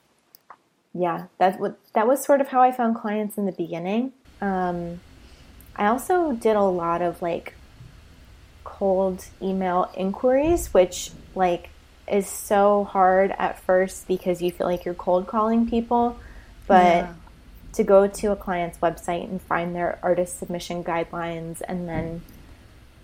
[0.94, 4.14] yeah, that what that was sort of how I found clients in the beginning.
[4.42, 5.00] Um,
[5.76, 7.56] I also did a lot of like
[8.64, 11.70] cold email inquiries, which like
[12.12, 16.20] is so hard at first because you feel like you're cold calling people.
[16.68, 17.14] But yeah.
[17.74, 22.22] to go to a client's website and find their artist submission guidelines and then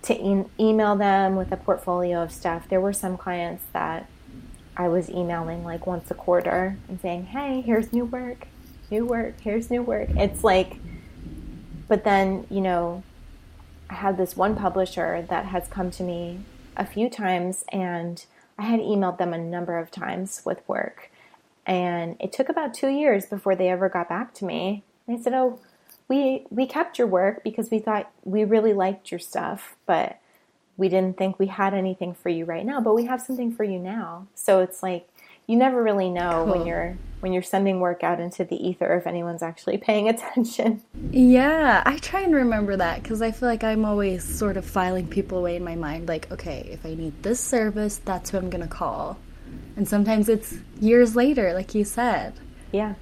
[0.04, 4.10] to e- email them with a portfolio of stuff, there were some clients that
[4.76, 8.48] I was emailing like once a quarter and saying, hey, here's new work,
[8.92, 10.10] new work, here's new work.
[10.12, 10.78] It's like,
[11.88, 13.04] but then, you know,
[13.90, 16.42] I had this one publisher that has come to me
[16.76, 18.24] a few times and
[18.58, 21.10] I had emailed them a number of times with work.
[21.66, 24.84] And it took about two years before they ever got back to me.
[25.08, 25.60] They said, Oh,
[26.08, 30.20] we we kept your work because we thought we really liked your stuff, but
[30.78, 33.64] we didn't think we had anything for you right now, but we have something for
[33.64, 34.28] you now.
[34.36, 35.10] So it's like
[35.48, 36.58] you never really know cool.
[36.58, 40.84] when you're when you're sending work out into the ether if anyone's actually paying attention.
[41.12, 45.08] Yeah, I try and remember that because I feel like I'm always sort of filing
[45.08, 46.08] people away in my mind.
[46.08, 49.18] Like, okay, if I need this service, that's who I'm gonna call.
[49.76, 52.34] And sometimes it's years later, like you said.
[52.72, 52.96] Yeah,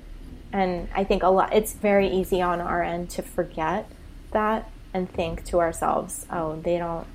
[0.53, 1.53] and I think a lot.
[1.53, 3.89] It's very easy on our end to forget
[4.31, 7.07] that and think to ourselves, "Oh, they don't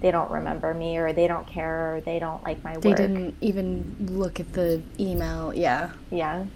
[0.00, 2.82] they don't remember me or they don't care or they don't like my work.
[2.82, 5.52] They didn't even look at the email.
[5.54, 5.90] Yeah.
[6.10, 6.46] Yeah.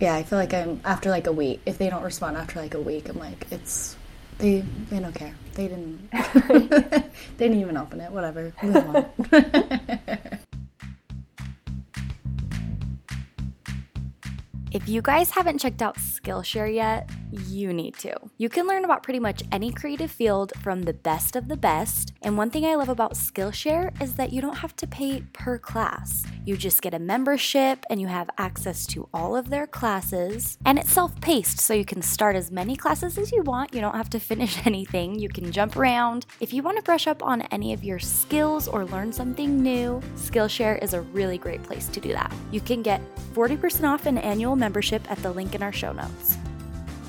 [0.00, 1.60] Yeah, I feel like I'm after like a week.
[1.66, 3.96] If they don't respond after like a week, I'm like, it's
[4.38, 5.34] they they don't care.
[5.54, 6.10] They didn't
[6.48, 8.10] they didn't even open it.
[8.12, 8.52] Whatever.
[8.62, 10.38] Move on.
[14.70, 17.08] If you guys haven't checked out Skillshare yet,
[17.48, 18.14] you need to.
[18.36, 22.12] You can learn about pretty much any creative field from the best of the best.
[22.20, 25.58] And one thing I love about Skillshare is that you don't have to pay per
[25.58, 26.24] class.
[26.44, 30.58] You just get a membership and you have access to all of their classes.
[30.66, 33.74] And it's self paced, so you can start as many classes as you want.
[33.74, 35.18] You don't have to finish anything.
[35.18, 36.26] You can jump around.
[36.40, 40.02] If you want to brush up on any of your skills or learn something new,
[40.14, 42.32] Skillshare is a really great place to do that.
[42.50, 43.00] You can get
[43.32, 46.36] 40% off an annual membership at the link in our show notes.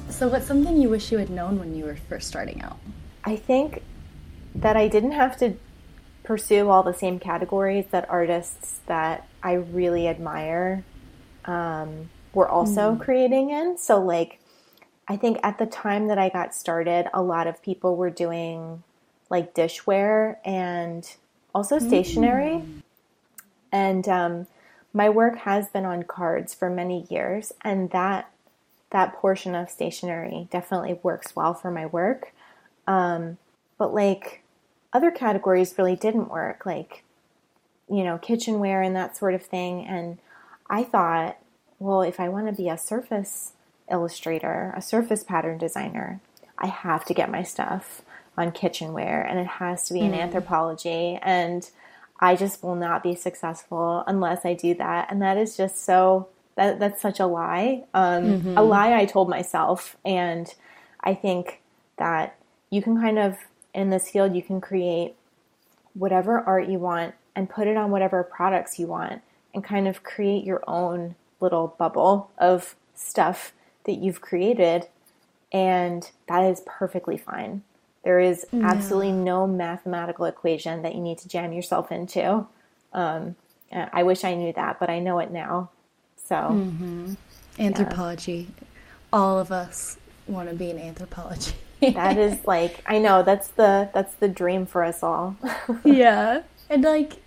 [0.10, 2.78] So, what's something you wish you had known when you were first starting out?
[3.24, 3.84] I think
[4.56, 5.56] that I didn't have to
[6.24, 10.84] pursue all the same categories that artists that I really admire
[11.46, 13.00] um, were also mm.
[13.00, 13.78] creating in.
[13.78, 14.40] So, like,
[15.08, 18.84] I think at the time that I got started, a lot of people were doing
[19.30, 21.10] like dishware and
[21.54, 22.64] also stationery.
[22.64, 22.82] Mm.
[23.72, 24.48] And um,
[24.94, 28.32] my work has been on cards for many years, and that
[28.92, 32.34] that portion of stationery definitely works well for my work.
[32.88, 33.38] Um,
[33.78, 34.42] but like
[34.92, 37.04] other categories really didn't work, like
[37.90, 39.86] you know kitchenware and that sort of thing.
[39.86, 40.18] And
[40.70, 41.38] I thought,
[41.78, 43.54] well, if I want to be a surface
[43.92, 46.20] illustrator, a surface pattern designer,
[46.58, 48.02] I have to get my stuff
[48.38, 51.70] on kitchenware, and it has to be in Anthropologie and
[52.20, 55.12] I just will not be successful unless I do that.
[55.12, 57.86] And that is just so that that's such a lie.
[57.94, 58.58] Um, mm-hmm.
[58.58, 59.96] A lie I told myself.
[60.04, 60.54] And
[61.02, 61.62] I think
[61.98, 62.36] that
[62.70, 63.38] you can kind of
[63.74, 65.14] in this field you can create
[65.94, 69.22] whatever art you want and put it on whatever products you want
[69.54, 73.54] and kind of create your own little bubble of stuff
[73.86, 74.88] that you've created.
[75.52, 77.64] And that is perfectly fine.
[78.10, 82.48] There is absolutely no mathematical equation that you need to jam yourself into.
[82.92, 83.36] Um,
[83.72, 85.70] I wish I knew that, but I know it now.
[86.18, 87.14] So, Mm-hmm.
[87.60, 88.48] Anthropologie.
[89.14, 91.54] All of us want to be in Anthropologie.
[91.94, 95.36] that is like I know that's the that's the dream for us all.
[95.84, 96.42] yeah.
[96.68, 97.18] And like,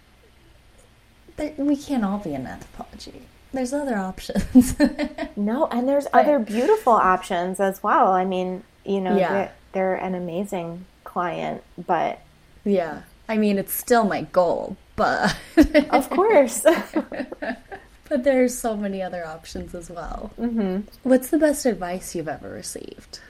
[1.36, 3.22] there, we can't all be in Anthropologie.
[3.52, 4.74] There's other options.
[5.36, 8.08] no, and there's other beautiful options as well.
[8.10, 9.50] I mean, you know, Yeah.
[9.72, 12.20] They're, an amazing client, but
[12.64, 13.02] yeah.
[13.28, 15.36] I mean, it's still my goal, but
[15.90, 16.62] of course.
[17.40, 20.32] but there's so many other options as well.
[20.38, 20.80] Mm-hmm.
[21.02, 23.20] What's the best advice you've ever received?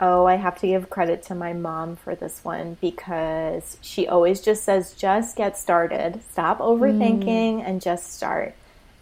[0.00, 4.40] Oh, I have to give credit to my mom for this one because she always
[4.40, 6.20] just says, just get started.
[6.32, 8.54] Stop overthinking and just start.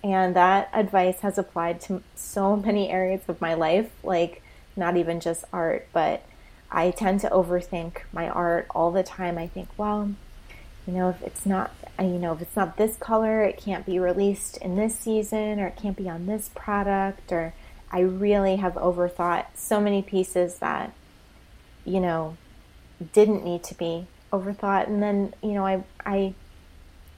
[0.04, 4.42] And that advice has applied to so many areas of my life, like
[4.76, 6.22] not even just art, but
[6.72, 9.36] I tend to overthink my art all the time.
[9.36, 10.14] I think, well,
[10.86, 13.98] you know, if it's not, you know, if it's not this color, it can't be
[13.98, 17.54] released in this season or it can't be on this product or
[17.90, 20.92] I really have overthought so many pieces that,
[21.84, 22.38] you know,
[23.12, 24.86] didn't need to be overthought.
[24.86, 26.34] And then, you know, I, I,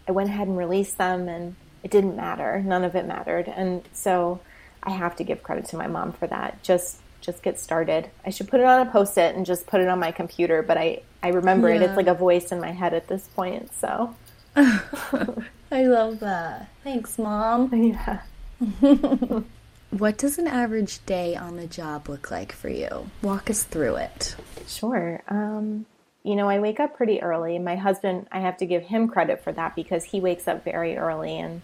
[0.08, 2.60] I went ahead and released them and it didn't matter.
[2.60, 3.46] None of it mattered.
[3.46, 4.40] And so
[4.82, 6.62] I have to give credit to my mom for that.
[6.64, 8.10] Just, just get started.
[8.24, 10.76] I should put it on a post-it and just put it on my computer, but
[10.76, 11.82] I, I remember it.
[11.82, 13.72] It's like a voice in my head at this point.
[13.74, 14.14] So
[14.56, 16.68] I love that.
[16.82, 17.72] Thanks, Mom.
[18.60, 19.40] yeah.
[19.98, 23.08] What does an average day on the job look like for you?
[23.22, 24.34] Walk us through it.
[24.66, 25.22] Sure.
[25.28, 25.87] Um,
[26.24, 27.60] you know, I wake up pretty early.
[27.60, 30.96] My husband, I have to give him credit for that because he wakes up very
[30.96, 31.38] early.
[31.38, 31.62] And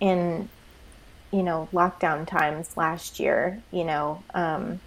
[0.00, 0.48] in,
[1.30, 4.80] you know, lockdown times last year, you know, um,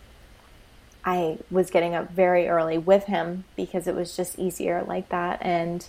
[1.03, 5.41] I was getting up very early with him because it was just easier like that.
[5.41, 5.85] And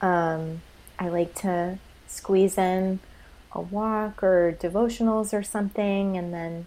[0.00, 0.62] um,
[0.98, 3.00] I like to squeeze in
[3.52, 6.66] a walk or devotionals or something, and then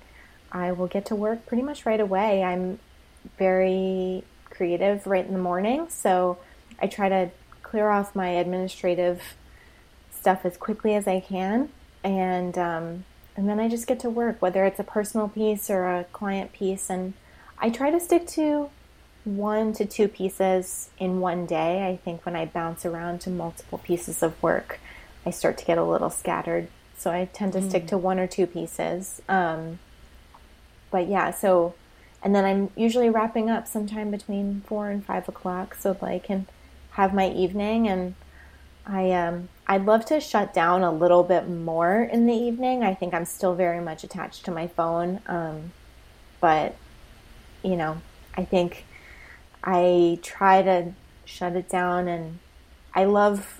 [0.52, 2.44] I will get to work pretty much right away.
[2.44, 2.80] I'm
[3.38, 6.38] very creative right in the morning, so
[6.82, 7.30] I try to
[7.62, 9.22] clear off my administrative
[10.12, 11.70] stuff as quickly as I can,
[12.04, 15.84] and um, and then I just get to work, whether it's a personal piece or
[15.86, 17.14] a client piece, and
[17.60, 18.70] I try to stick to
[19.24, 21.88] one to two pieces in one day.
[21.88, 24.80] I think when I bounce around to multiple pieces of work,
[25.26, 26.70] I start to get a little scattered.
[26.98, 29.22] So I tend to stick to one or two pieces.
[29.28, 29.80] Um,
[30.90, 31.76] but yeah, so,
[32.24, 36.20] and then I'm usually wrapping up sometime between four and five o'clock so that I
[36.20, 36.48] can
[36.92, 37.88] have my evening.
[37.88, 38.16] And
[38.86, 42.84] I, um, I'd love to shut down a little bit more in the evening.
[42.84, 45.20] I think I'm still very much attached to my phone.
[45.28, 45.74] Um,
[46.40, 46.76] but,
[47.68, 48.02] you know,
[48.36, 48.86] I think
[49.64, 50.94] I try to
[51.26, 52.40] shut it down and
[52.94, 53.60] I love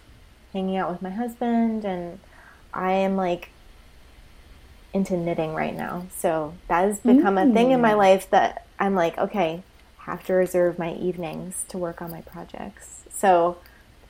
[0.54, 2.20] hanging out with my husband and
[2.74, 3.50] I am like
[4.94, 6.08] into knitting right now.
[6.18, 7.98] So that has become a thing in my mm.
[7.98, 9.64] life that I'm like, okay,
[9.98, 13.04] have to reserve my evenings to work on my projects.
[13.14, 13.58] So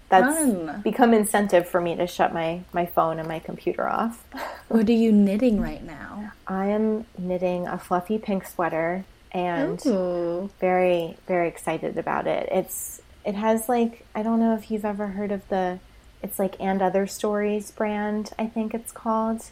[0.09, 0.81] that's Fun.
[0.81, 4.23] become incentive for me to shut my, my phone and my computer off.
[4.67, 6.33] What are you knitting right now?
[6.45, 10.49] I am knitting a fluffy pink sweater and Ooh.
[10.59, 12.49] very very excited about it.
[12.51, 15.79] It's it has like I don't know if you've ever heard of the
[16.23, 19.43] it's like and other stories brand I think it's called.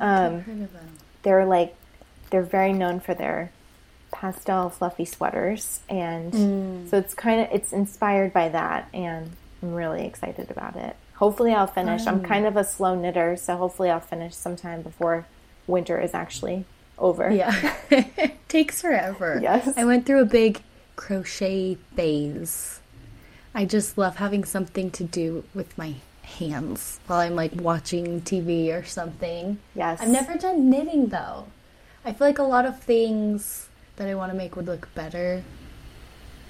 [0.00, 0.98] Um, Heard of them.
[1.22, 1.74] they're like
[2.30, 3.50] they're very known for their
[4.12, 9.30] pastel fluffy sweaters and so it's kind of it's inspired by that and
[9.62, 10.96] I'm really excited about it.
[11.14, 12.06] Hopefully I'll finish.
[12.06, 15.26] I'm kind of a slow knitter, so hopefully I'll finish sometime before
[15.66, 16.64] winter is actually
[17.00, 17.30] over.
[17.30, 17.74] Yeah.
[18.48, 19.38] Takes forever.
[19.42, 19.72] Yes.
[19.76, 20.60] I went through a big
[20.96, 22.80] crochet phase.
[23.54, 28.68] I just love having something to do with my hands while I'm like watching TV
[28.72, 29.58] or something.
[29.74, 30.00] Yes.
[30.00, 31.46] I've never done knitting though.
[32.04, 35.42] I feel like a lot of things that I want to make would look better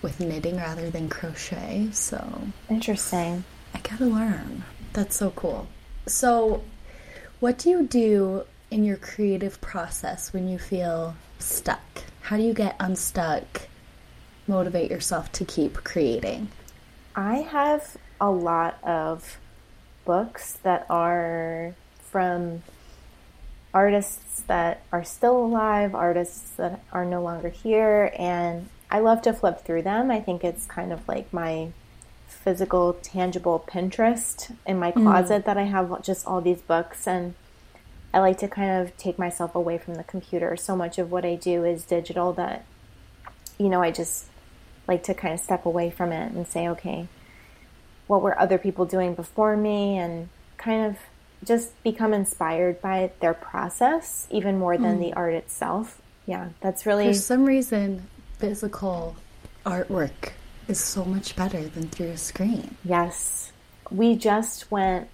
[0.03, 1.89] with knitting rather than crochet.
[1.93, 3.45] So Interesting.
[3.75, 4.65] I gotta learn.
[4.93, 5.69] That's so cool.
[6.07, 6.63] So,
[7.39, 11.81] what do you do in your creative process when you feel stuck?
[12.23, 13.69] How do you get unstuck?
[14.47, 16.49] Motivate yourself to keep creating.
[17.15, 19.39] I have a lot of
[20.05, 21.75] books that are
[22.11, 22.63] from
[23.73, 29.33] artists that are still alive, artists that are no longer here, and I love to
[29.33, 30.11] flip through them.
[30.11, 31.69] I think it's kind of like my
[32.27, 35.45] physical, tangible Pinterest in my closet mm.
[35.45, 37.07] that I have just all these books.
[37.07, 37.35] And
[38.13, 40.57] I like to kind of take myself away from the computer.
[40.57, 42.65] So much of what I do is digital that,
[43.59, 44.27] you know, I just
[44.89, 47.07] like to kind of step away from it and say, okay,
[48.07, 49.97] what were other people doing before me?
[49.97, 50.99] And kind of
[51.45, 55.01] just become inspired by their process even more than mm.
[55.01, 56.03] the art itself.
[56.27, 57.07] Yeah, that's really.
[57.07, 58.09] For some reason,
[58.39, 59.17] physical
[59.65, 60.33] artwork
[60.69, 62.77] is so much better than through a screen.
[62.85, 63.53] Yes.
[63.91, 65.09] We just went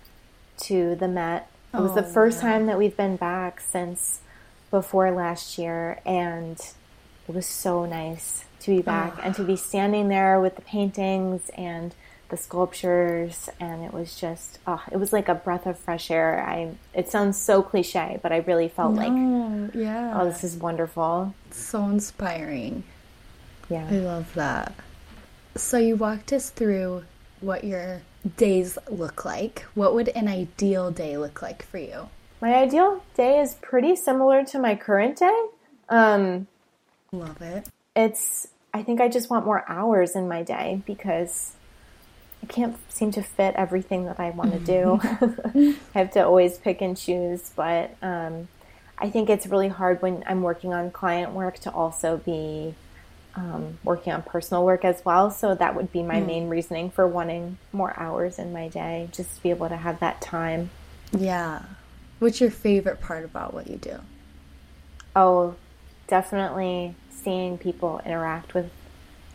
[0.64, 1.50] to the Met.
[1.74, 2.52] It was oh, the first yeah.
[2.52, 4.20] time that we've been back since
[4.70, 6.58] before last year, and
[7.28, 9.22] it was so nice to be back oh.
[9.22, 9.46] and to oh.
[9.46, 11.94] be standing there with the paintings and
[12.28, 16.44] the sculptures and it was just oh it was like a breath of fresh air.
[16.44, 20.56] I it sounds so cliche but i really felt no, like yeah oh this is
[20.56, 21.34] wonderful.
[21.50, 22.82] So inspiring.
[23.68, 23.86] Yeah.
[23.90, 24.74] I love that.
[25.56, 27.04] So you walked us through
[27.40, 28.02] what your
[28.36, 29.66] days look like?
[29.74, 32.08] What would an ideal day look like for you?
[32.40, 35.46] My ideal day is pretty similar to my current day.
[35.88, 36.48] Um
[37.12, 37.68] love it.
[37.94, 41.54] it's i think i just want more hours in my day because
[42.42, 45.00] I can't seem to fit everything that I want to do.
[45.94, 48.48] I have to always pick and choose, but um,
[48.98, 52.74] I think it's really hard when I'm working on client work to also be
[53.36, 55.30] um, working on personal work as well.
[55.30, 56.26] So that would be my mm.
[56.26, 60.00] main reasoning for wanting more hours in my day, just to be able to have
[60.00, 60.70] that time.
[61.16, 61.62] Yeah.
[62.18, 63.98] What's your favorite part about what you do?
[65.14, 65.54] Oh,
[66.08, 68.70] definitely seeing people interact with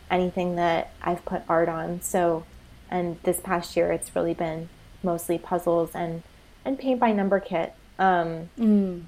[0.10, 2.02] anything that I've put art on.
[2.02, 2.44] So
[2.92, 4.70] and this past year, it's really been
[5.02, 6.22] mostly puzzles and
[6.66, 7.74] and paint by number kit.
[7.98, 9.04] Um, mm.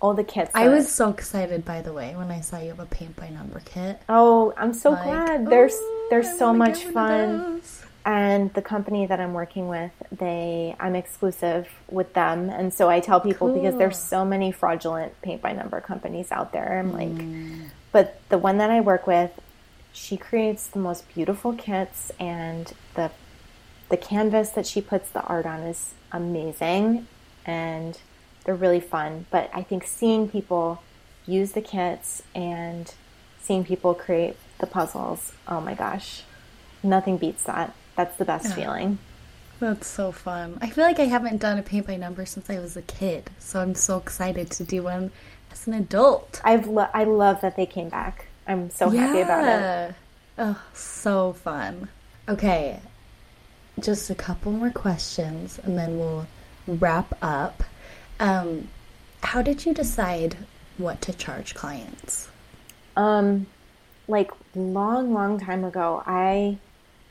[0.00, 0.50] All the kits.
[0.54, 3.28] I was so excited, by the way, when I saw you have a paint by
[3.30, 4.00] number kit.
[4.08, 5.50] Oh, I'm so like, glad.
[5.50, 5.76] There's
[6.10, 7.62] there's oh, so much fun.
[8.04, 13.00] And the company that I'm working with, they I'm exclusive with them, and so I
[13.00, 13.60] tell people cool.
[13.60, 16.78] because there's so many fraudulent paint by number companies out there.
[16.78, 17.68] I'm like, mm.
[17.92, 19.32] but the one that I work with,
[19.92, 23.10] she creates the most beautiful kits and the
[23.88, 27.06] the canvas that she puts the art on is amazing
[27.44, 27.98] and
[28.48, 30.80] they're really fun but i think seeing people
[31.26, 32.94] use the kits and
[33.42, 36.22] seeing people create the puzzles oh my gosh
[36.82, 38.54] nothing beats that that's the best yeah.
[38.54, 38.98] feeling
[39.60, 42.58] that's so fun i feel like i haven't done a paint by number since i
[42.58, 45.10] was a kid so i'm so excited to do one
[45.52, 49.06] as an adult i've lo- i love that they came back I'm so yeah.
[49.06, 49.94] happy about it.
[50.38, 51.88] Oh, so fun.
[52.26, 52.80] Okay,
[53.78, 56.26] just a couple more questions and then we'll
[56.66, 57.62] wrap up.
[58.20, 58.68] Um,
[59.22, 60.36] how did you decide
[60.76, 62.28] what to charge clients?
[62.96, 63.46] Um,
[64.06, 66.58] like long, long time ago, I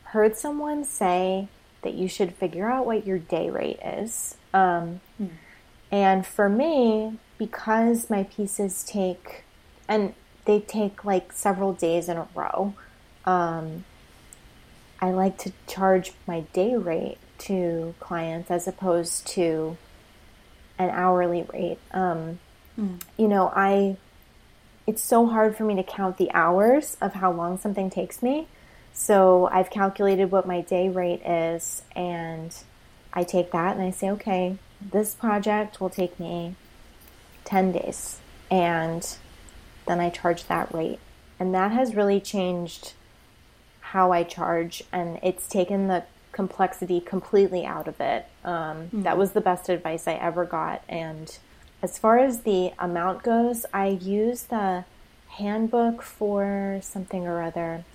[0.03, 1.47] heard someone say
[1.81, 4.35] that you should figure out what your day rate is.
[4.53, 5.27] Um, hmm.
[5.91, 9.43] And for me, because my pieces take,
[9.87, 10.13] and
[10.47, 12.73] they take like several days in a row.
[13.25, 13.85] Um,
[14.99, 19.77] I like to charge my day rate to clients as opposed to
[20.77, 21.79] an hourly rate.
[21.91, 22.39] Um,
[22.79, 23.01] mm.
[23.17, 23.97] You know, I
[24.87, 28.47] it's so hard for me to count the hours of how long something takes me.
[28.93, 32.55] So I've calculated what my day rate is, and
[33.13, 36.55] I take that and I say, okay, this project will take me
[37.43, 38.19] 10 days.
[38.49, 39.05] And
[39.87, 40.99] then I charge that rate.
[41.39, 42.93] And that has really changed
[43.81, 46.03] how I charge, and it's taken the
[46.37, 48.27] complexity completely out of it.
[48.45, 49.01] Um, mm-hmm.
[49.01, 50.83] That was the best advice I ever got.
[50.87, 51.35] And
[51.81, 54.85] as far as the amount goes, I use the
[55.29, 57.85] handbook for something or other.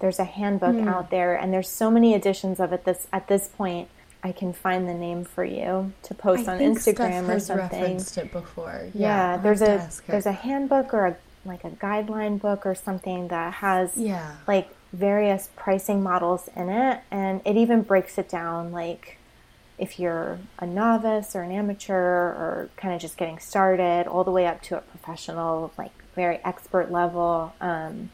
[0.00, 0.88] There's a handbook mm.
[0.88, 2.86] out there, and there's so many editions of it.
[2.86, 3.88] This at this point,
[4.22, 7.84] I can find the name for you to post I on Instagram or something.
[7.84, 8.88] I just referenced it before.
[8.94, 13.28] Yeah, yeah there's a there's a handbook or a like a guideline book or something
[13.28, 14.36] that has yeah.
[14.48, 19.18] like various pricing models in it and it even breaks it down like
[19.76, 24.30] if you're a novice or an amateur or kind of just getting started all the
[24.30, 28.08] way up to a professional like very expert level um,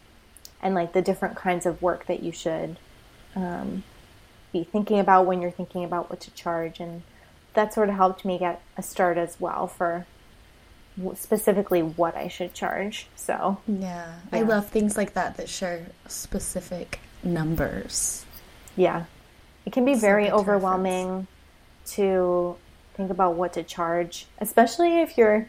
[0.62, 2.78] and like the different kinds of work that you should
[3.36, 3.82] um,
[4.50, 7.02] be thinking about when you're thinking about what to charge and
[7.52, 10.06] that sort of helped me get a start as well for
[11.14, 13.07] specifically what I should charge.
[13.16, 14.14] So, yeah.
[14.32, 14.38] yeah.
[14.38, 18.24] I love things like that that share specific numbers.
[18.76, 19.05] Yeah.
[19.66, 21.28] It can be so very overwhelming reference.
[21.92, 22.57] to
[22.94, 25.48] think about what to charge, especially if you're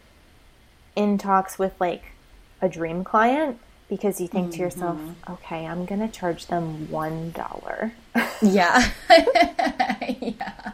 [0.96, 2.04] in talks with like
[2.62, 4.54] a dream client because you think mm-hmm.
[4.54, 5.00] to yourself,
[5.30, 7.92] okay, I'm going to charge them $1.
[8.42, 8.90] yeah.
[10.22, 10.72] yeah.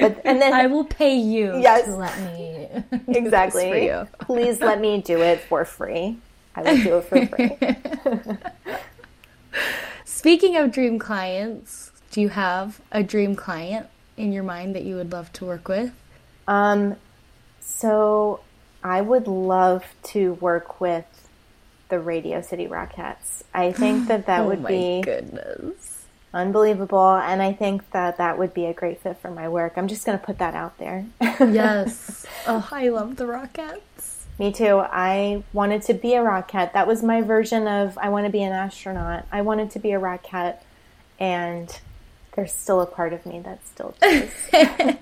[0.00, 2.68] But, and then I will pay you yes, to let me
[3.08, 4.08] exactly for you.
[4.20, 6.18] Please let me do it for free.
[6.54, 8.32] I will do it for free.
[10.04, 13.86] Speaking of dream clients, do you have a dream client
[14.16, 15.92] in your mind that you would love to work with?
[16.48, 16.96] Um,
[17.60, 18.40] so
[18.82, 21.04] I would love to work with
[21.88, 23.42] the Radio City Rockettes.
[23.52, 25.95] I think that that oh would be goodness.
[26.36, 29.72] Unbelievable, and I think that that would be a great fit for my work.
[29.76, 31.06] I'm just going to put that out there.
[31.20, 32.26] yes.
[32.46, 34.24] Oh, I love the Rockettes.
[34.38, 34.78] Me too.
[34.78, 36.74] I wanted to be a Rockette.
[36.74, 39.26] That was my version of I want to be an astronaut.
[39.32, 40.58] I wanted to be a Rockette,
[41.18, 41.80] and
[42.34, 44.96] there's still a part of me that still does.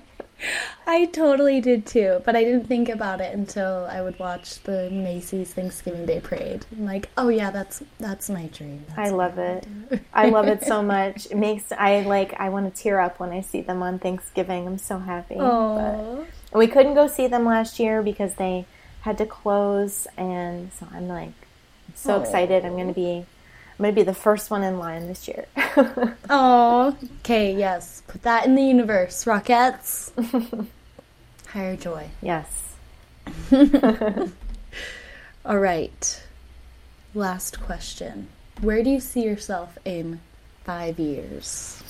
[0.87, 4.89] I totally did too, but I didn't think about it until I would watch the
[4.91, 6.65] Macy's Thanksgiving Day Parade.
[6.71, 8.85] I'm like, oh yeah, that's that's my dream.
[8.89, 9.67] That's I love it.
[10.13, 11.25] I love it so much.
[11.27, 14.67] It makes I like I want to tear up when I see them on Thanksgiving.
[14.67, 15.35] I'm so happy.
[15.35, 18.65] But, and we couldn't go see them last year because they
[19.01, 21.33] had to close, and so I'm like
[21.95, 22.21] so Aww.
[22.21, 22.65] excited.
[22.65, 23.25] I'm going to be
[23.77, 25.45] I'm going to be the first one in line this year.
[26.29, 28.01] Oh, okay, yes.
[28.07, 29.25] Put that in the universe.
[29.25, 30.11] Rockettes.
[31.47, 32.09] Hire joy.
[32.21, 32.73] Yes.
[35.45, 36.23] All right.
[37.13, 38.29] Last question.
[38.61, 40.21] Where do you see yourself in
[40.63, 41.83] five years?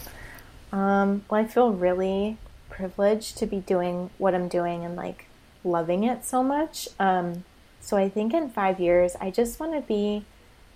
[0.71, 2.37] Um, well, I feel really
[2.69, 5.27] privileged to be doing what I'm doing and like
[5.63, 6.89] loving it so much.
[6.99, 7.45] Um,
[7.79, 10.25] so I think in five years, I just want to be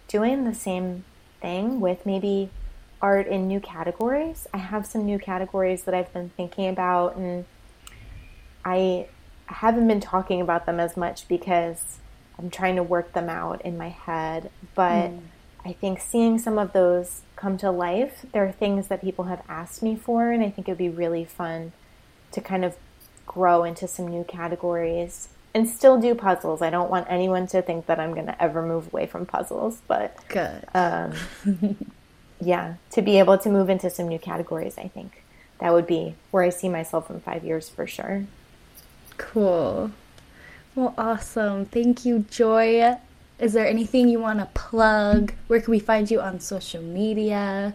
[0.10, 1.06] doing the same
[1.40, 2.50] thing with maybe
[3.02, 4.46] art in new categories.
[4.54, 7.46] I have some new categories that I've been thinking about, and
[8.66, 9.08] I
[9.46, 12.00] haven't been talking about them as much because
[12.38, 14.52] I'm trying to work them out in my head.
[14.76, 15.22] But mm.
[15.64, 19.44] I think seeing some of those come to life, there are things that people have
[19.48, 21.72] asked me for, and I think it'd be really fun
[22.32, 22.76] to kind of
[23.26, 26.62] grow into some new categories and still do puzzles.
[26.62, 29.82] I don't want anyone to think that I'm going to ever move away from puzzles,
[29.88, 30.66] but good.
[30.74, 31.14] Um,
[32.42, 35.24] yeah, to be able to move into some new categories, I think
[35.60, 38.26] that would be where I see myself in five years for sure.
[39.18, 39.92] Cool.
[40.76, 41.66] Well, awesome.
[41.66, 42.98] Thank you, Joy.
[43.40, 45.34] Is there anything you want to plug?
[45.48, 47.74] Where can we find you on social media?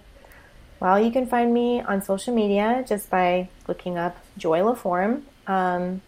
[0.81, 5.23] Well, you can find me on social media just by looking up Joy LaForme.
[5.47, 6.03] Um,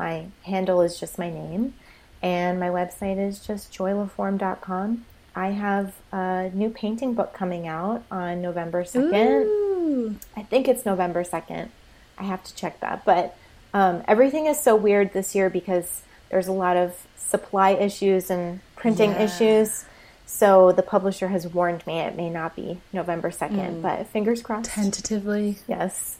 [0.00, 1.74] my handle is just my name,
[2.22, 5.04] and my website is just joylaforme.com.
[5.36, 9.44] I have a new painting book coming out on November 2nd.
[9.44, 10.16] Ooh.
[10.34, 11.68] I think it's November 2nd.
[12.16, 13.04] I have to check that.
[13.04, 13.36] But
[13.74, 18.60] um, everything is so weird this year because there's a lot of supply issues and
[18.76, 19.24] printing yeah.
[19.24, 19.84] issues.
[20.24, 23.82] So the publisher has warned me it may not be November 2nd, mm.
[23.82, 24.70] but fingers crossed.
[24.70, 25.58] Tentatively.
[25.68, 26.16] Yes.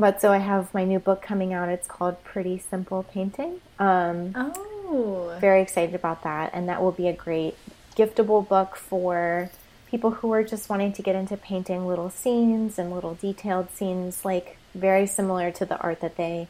[0.00, 1.68] But so I have my new book coming out.
[1.68, 3.60] It's called Pretty Simple Painting.
[3.78, 5.36] Um, oh.
[5.38, 6.52] Very excited about that.
[6.54, 7.54] And that will be a great
[7.94, 9.50] giftable book for
[9.90, 14.24] people who are just wanting to get into painting little scenes and little detailed scenes,
[14.24, 16.48] like very similar to the art that they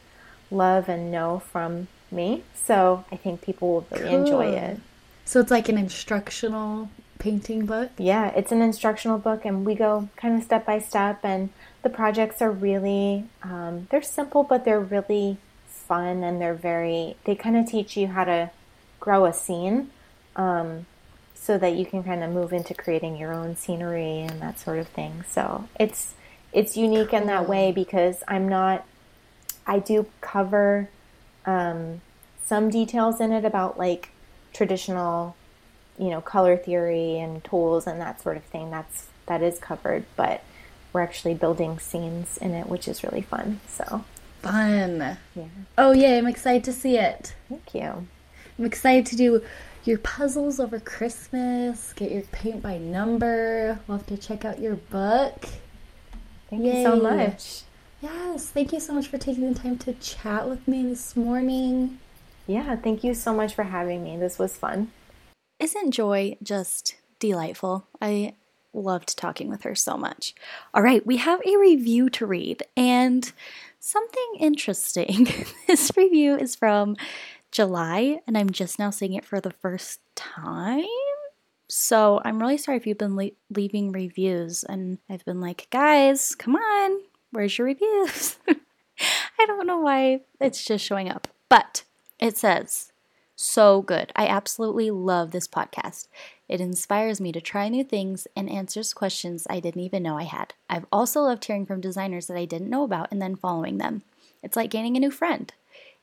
[0.49, 2.43] love and know from me.
[2.53, 4.21] So I think people will really cool.
[4.21, 4.79] enjoy it.
[5.25, 6.89] So it's like an instructional
[7.21, 7.91] painting book?
[7.97, 11.19] Yeah, it's an instructional book, and we go kind of step by step.
[11.23, 11.49] And
[11.83, 17.35] the projects are really, um, they're simple, but they're really fun and they're very, they
[17.35, 18.49] kind of teach you how to
[18.99, 19.89] grow a scene
[20.35, 20.85] um,
[21.33, 24.79] so that you can kind of move into creating your own scenery and that sort
[24.79, 25.23] of thing.
[25.27, 26.13] So it's,
[26.53, 27.19] it's unique cool.
[27.19, 28.85] in that way because I'm not,
[29.65, 30.89] I do cover
[31.45, 32.01] um,
[32.45, 34.09] some details in it about like
[34.53, 35.35] traditional,
[36.01, 38.71] you know, color theory and tools and that sort of thing.
[38.71, 40.43] That's, that is covered, but
[40.91, 43.61] we're actually building scenes in it, which is really fun.
[43.69, 44.03] So
[44.41, 45.17] fun.
[45.35, 45.43] Yeah.
[45.77, 47.35] Oh yeah, I'm excited to see it.
[47.47, 48.07] Thank you.
[48.57, 49.43] I'm excited to do
[49.85, 51.93] your puzzles over Christmas.
[51.93, 53.79] Get your paint by number.
[53.87, 55.45] We'll have to check out your book.
[56.49, 56.81] Thank Yay.
[56.81, 57.61] you so much.
[58.01, 61.99] Yes, thank you so much for taking the time to chat with me this morning.
[62.47, 64.17] Yeah, thank you so much for having me.
[64.17, 64.91] This was fun.
[65.61, 67.85] Isn't Joy just delightful?
[68.01, 68.33] I
[68.73, 70.33] loved talking with her so much.
[70.73, 73.31] All right, we have a review to read and
[73.79, 75.27] something interesting.
[75.67, 76.97] this review is from
[77.51, 80.83] July, and I'm just now seeing it for the first time.
[81.67, 86.33] So I'm really sorry if you've been le- leaving reviews and I've been like, guys,
[86.33, 88.39] come on, where's your reviews?
[88.49, 91.83] I don't know why it's just showing up, but
[92.19, 92.90] it says,
[93.41, 94.11] so good.
[94.15, 96.07] I absolutely love this podcast.
[96.47, 100.23] It inspires me to try new things and answers questions I didn't even know I
[100.23, 100.53] had.
[100.69, 104.03] I've also loved hearing from designers that I didn't know about and then following them.
[104.43, 105.51] It's like gaining a new friend.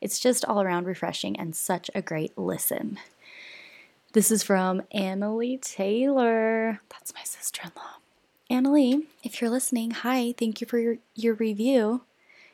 [0.01, 2.99] It's just all around refreshing and such a great listen.
[4.12, 6.80] This is from Annalie Taylor.
[6.89, 7.99] That's my sister in law.
[8.51, 12.03] Annalie, if you're listening, hi, thank you for your, your review.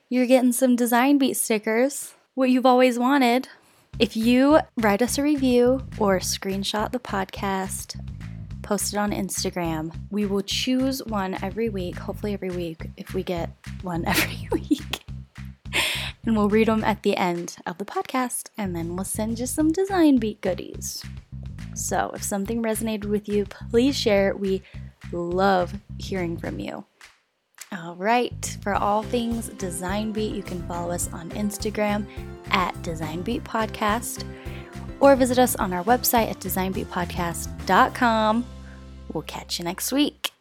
[0.09, 3.49] You're getting some Design Beat stickers, what you've always wanted.
[4.01, 7.95] If you write us a review or screenshot the podcast,
[8.61, 13.23] post it on Instagram, we will choose one every week, hopefully every week, if we
[13.23, 13.51] get
[13.83, 15.05] one every week.
[16.27, 19.47] and we'll read them at the end of the podcast, and then we'll send you
[19.47, 21.05] some Design Beat goodies.
[21.77, 24.35] So if something resonated with you, please share.
[24.35, 24.63] We
[25.13, 26.85] love hearing from you.
[27.77, 32.07] All right, for all things Design Beat, you can follow us on Instagram
[32.51, 34.25] at Design Beat Podcast
[35.01, 38.45] or visit us on our website at designbeatpodcast.com.
[39.13, 40.34] We'll catch you next week.